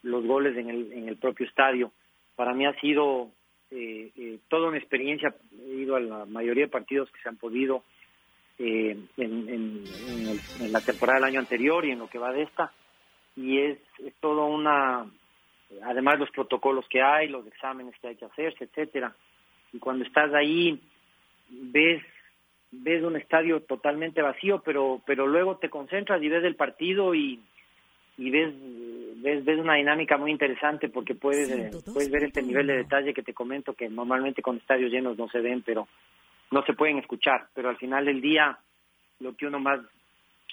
los 0.03 0.25
goles 0.25 0.57
en 0.57 0.71
el 0.71 0.93
en 0.93 1.09
el 1.09 1.17
propio 1.17 1.47
estadio. 1.47 1.91
Para 2.37 2.55
mí 2.55 2.65
ha 2.65 2.79
sido 2.81 3.31
eh, 3.73 4.11
eh, 4.17 4.39
toda 4.49 4.69
una 4.69 4.79
experiencia. 4.79 5.35
He 5.67 5.83
ido 5.83 5.97
a 5.97 6.01
la 6.01 6.25
mayoría 6.27 6.65
de 6.65 6.71
partidos 6.71 7.11
que 7.11 7.21
se 7.23 7.29
han 7.29 7.37
podido 7.37 7.83
eh, 8.59 8.97
en, 9.17 9.49
en, 9.49 9.85
en, 10.61 10.73
la 10.73 10.81
temporada 10.81 11.19
del 11.19 11.29
año 11.29 11.41
anterior 11.41 11.85
y 11.85 11.91
en 11.91 11.99
lo 11.99 12.09
que 12.09 12.19
va 12.19 12.33
de 12.33 12.43
esta. 12.43 12.73
Y 13.35 13.59
es, 13.59 13.79
es 13.99 14.15
todo 14.21 14.47
una 14.47 15.07
además 15.83 16.19
los 16.19 16.31
protocolos 16.31 16.87
que 16.89 17.03
hay, 17.03 17.29
los 17.29 17.47
exámenes 17.47 17.95
que 18.01 18.09
hay 18.09 18.17
que 18.17 18.25
hacerse, 18.25 18.65
etcétera. 18.65 19.15
Y 19.73 19.79
cuando 19.79 20.05
estás 20.05 20.33
ahí 20.35 20.81
ves 21.49 22.03
ves 22.75 23.03
un 23.03 23.17
estadio 23.17 23.61
totalmente 23.61 24.23
vacío, 24.23 24.63
pero 24.65 25.03
pero 25.07 25.27
luego 25.27 25.59
te 25.59 25.69
concentras 25.69 26.23
y 26.23 26.29
ves 26.29 26.45
el 26.45 26.57
partido 26.57 27.15
y 27.15 27.41
y 28.17 28.31
ves 28.31 28.55
ves, 29.17 29.45
ves 29.45 29.59
una 29.59 29.75
dinámica 29.75 30.17
muy 30.17 30.31
interesante 30.31 30.89
porque 30.89 31.15
puedes 31.15 31.51
eh, 31.51 31.71
puedes 31.93 32.11
ver 32.11 32.25
este 32.25 32.43
nivel 32.43 32.67
de 32.67 32.79
detalle 32.79 33.15
que 33.15 33.23
te 33.23 33.35
comento 33.35 33.75
que 33.75 33.89
normalmente 33.89 34.43
con 34.43 34.57
estadios 34.57 34.91
llenos 34.91 35.19
no 35.19 35.29
se 35.29 35.41
ven, 35.41 35.63
pero 35.63 35.87
no 36.51 36.63
se 36.65 36.75
pueden 36.75 36.99
escuchar, 36.99 37.47
pero 37.55 37.69
al 37.69 37.77
final 37.77 38.05
del 38.05 38.21
día 38.21 38.59
lo 39.21 39.37
que 39.37 39.47
uno 39.47 39.59
más 39.59 39.81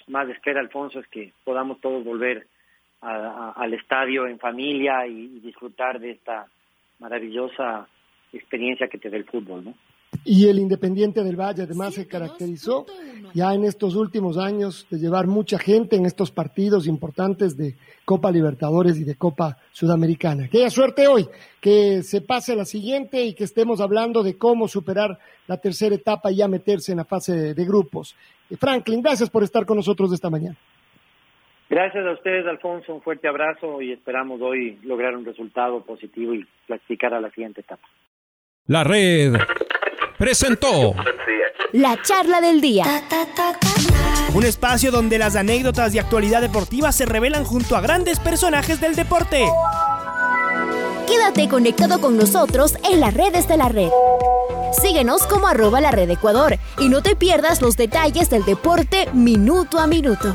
más 0.08 0.28
espera 0.28 0.60
Alfonso 0.60 1.00
es 1.00 1.06
que 1.08 1.32
podamos 1.44 1.80
todos 1.80 2.04
volver 2.04 2.46
a, 3.00 3.52
al 3.56 3.74
estadio 3.74 4.26
en 4.26 4.38
familia 4.38 5.06
y, 5.06 5.36
y, 5.36 5.40
disfrutar 5.40 5.98
de 6.00 6.12
esta 6.12 6.46
maravillosa 6.98 7.88
experiencia 8.32 8.88
que 8.88 8.98
te 8.98 9.10
da 9.10 9.16
el 9.16 9.24
fútbol, 9.24 9.64
¿no? 9.64 9.74
Y 10.24 10.48
el 10.48 10.58
Independiente 10.58 11.22
del 11.22 11.36
Valle 11.36 11.62
además 11.62 11.94
se 11.94 12.06
caracterizó 12.06 12.84
ya 13.32 13.54
en 13.54 13.64
estos 13.64 13.94
últimos 13.94 14.36
años 14.36 14.86
de 14.90 14.98
llevar 14.98 15.26
mucha 15.26 15.58
gente 15.58 15.96
en 15.96 16.04
estos 16.04 16.30
partidos 16.30 16.86
importantes 16.86 17.56
de 17.56 17.76
Copa 18.04 18.30
Libertadores 18.30 18.98
y 18.98 19.04
de 19.04 19.14
Copa 19.14 19.56
Sudamericana. 19.72 20.48
Que 20.48 20.58
haya 20.58 20.70
suerte 20.70 21.06
hoy, 21.06 21.26
que 21.60 22.02
se 22.02 22.20
pase 22.20 22.52
a 22.52 22.56
la 22.56 22.64
siguiente 22.64 23.24
y 23.24 23.34
que 23.34 23.44
estemos 23.44 23.80
hablando 23.80 24.22
de 24.22 24.36
cómo 24.36 24.68
superar 24.68 25.18
la 25.46 25.58
tercera 25.58 25.94
etapa 25.94 26.30
y 26.30 26.36
ya 26.36 26.48
meterse 26.48 26.92
en 26.92 26.98
la 26.98 27.04
fase 27.04 27.32
de, 27.32 27.54
de 27.54 27.64
grupos. 27.64 28.14
Franklin, 28.58 29.00
gracias 29.00 29.30
por 29.30 29.42
estar 29.42 29.64
con 29.64 29.76
nosotros 29.76 30.12
esta 30.12 30.28
mañana. 30.28 30.56
Gracias 31.70 32.04
a 32.04 32.10
ustedes, 32.10 32.44
Alfonso. 32.48 32.92
Un 32.92 33.00
fuerte 33.00 33.28
abrazo 33.28 33.80
y 33.80 33.92
esperamos 33.92 34.40
hoy 34.42 34.76
lograr 34.82 35.16
un 35.16 35.24
resultado 35.24 35.84
positivo 35.84 36.34
y 36.34 36.44
clasificar 36.66 37.14
a 37.14 37.20
la 37.20 37.30
siguiente 37.30 37.60
etapa. 37.60 37.88
La 38.66 38.82
red 38.82 39.34
presentó 40.18 40.96
la 41.72 41.96
charla 42.02 42.40
del 42.40 42.60
día. 42.60 42.84
Un 44.34 44.44
espacio 44.44 44.90
donde 44.90 45.18
las 45.18 45.36
anécdotas 45.36 45.92
de 45.92 46.00
actualidad 46.00 46.40
deportiva 46.40 46.90
se 46.90 47.06
revelan 47.06 47.44
junto 47.44 47.76
a 47.76 47.80
grandes 47.80 48.18
personajes 48.18 48.80
del 48.80 48.96
deporte. 48.96 49.46
Quédate 51.06 51.48
conectado 51.48 52.00
con 52.00 52.16
nosotros 52.16 52.76
en 52.90 52.98
las 52.98 53.14
redes 53.14 53.46
de 53.46 53.56
la 53.56 53.68
red. 53.68 53.90
Síguenos 54.72 55.24
como 55.28 55.46
arroba 55.46 55.80
la 55.80 55.92
red 55.92 56.10
Ecuador 56.10 56.54
y 56.78 56.88
no 56.88 57.00
te 57.00 57.14
pierdas 57.14 57.62
los 57.62 57.76
detalles 57.76 58.28
del 58.28 58.44
deporte 58.44 59.06
minuto 59.12 59.78
a 59.78 59.86
minuto. 59.86 60.34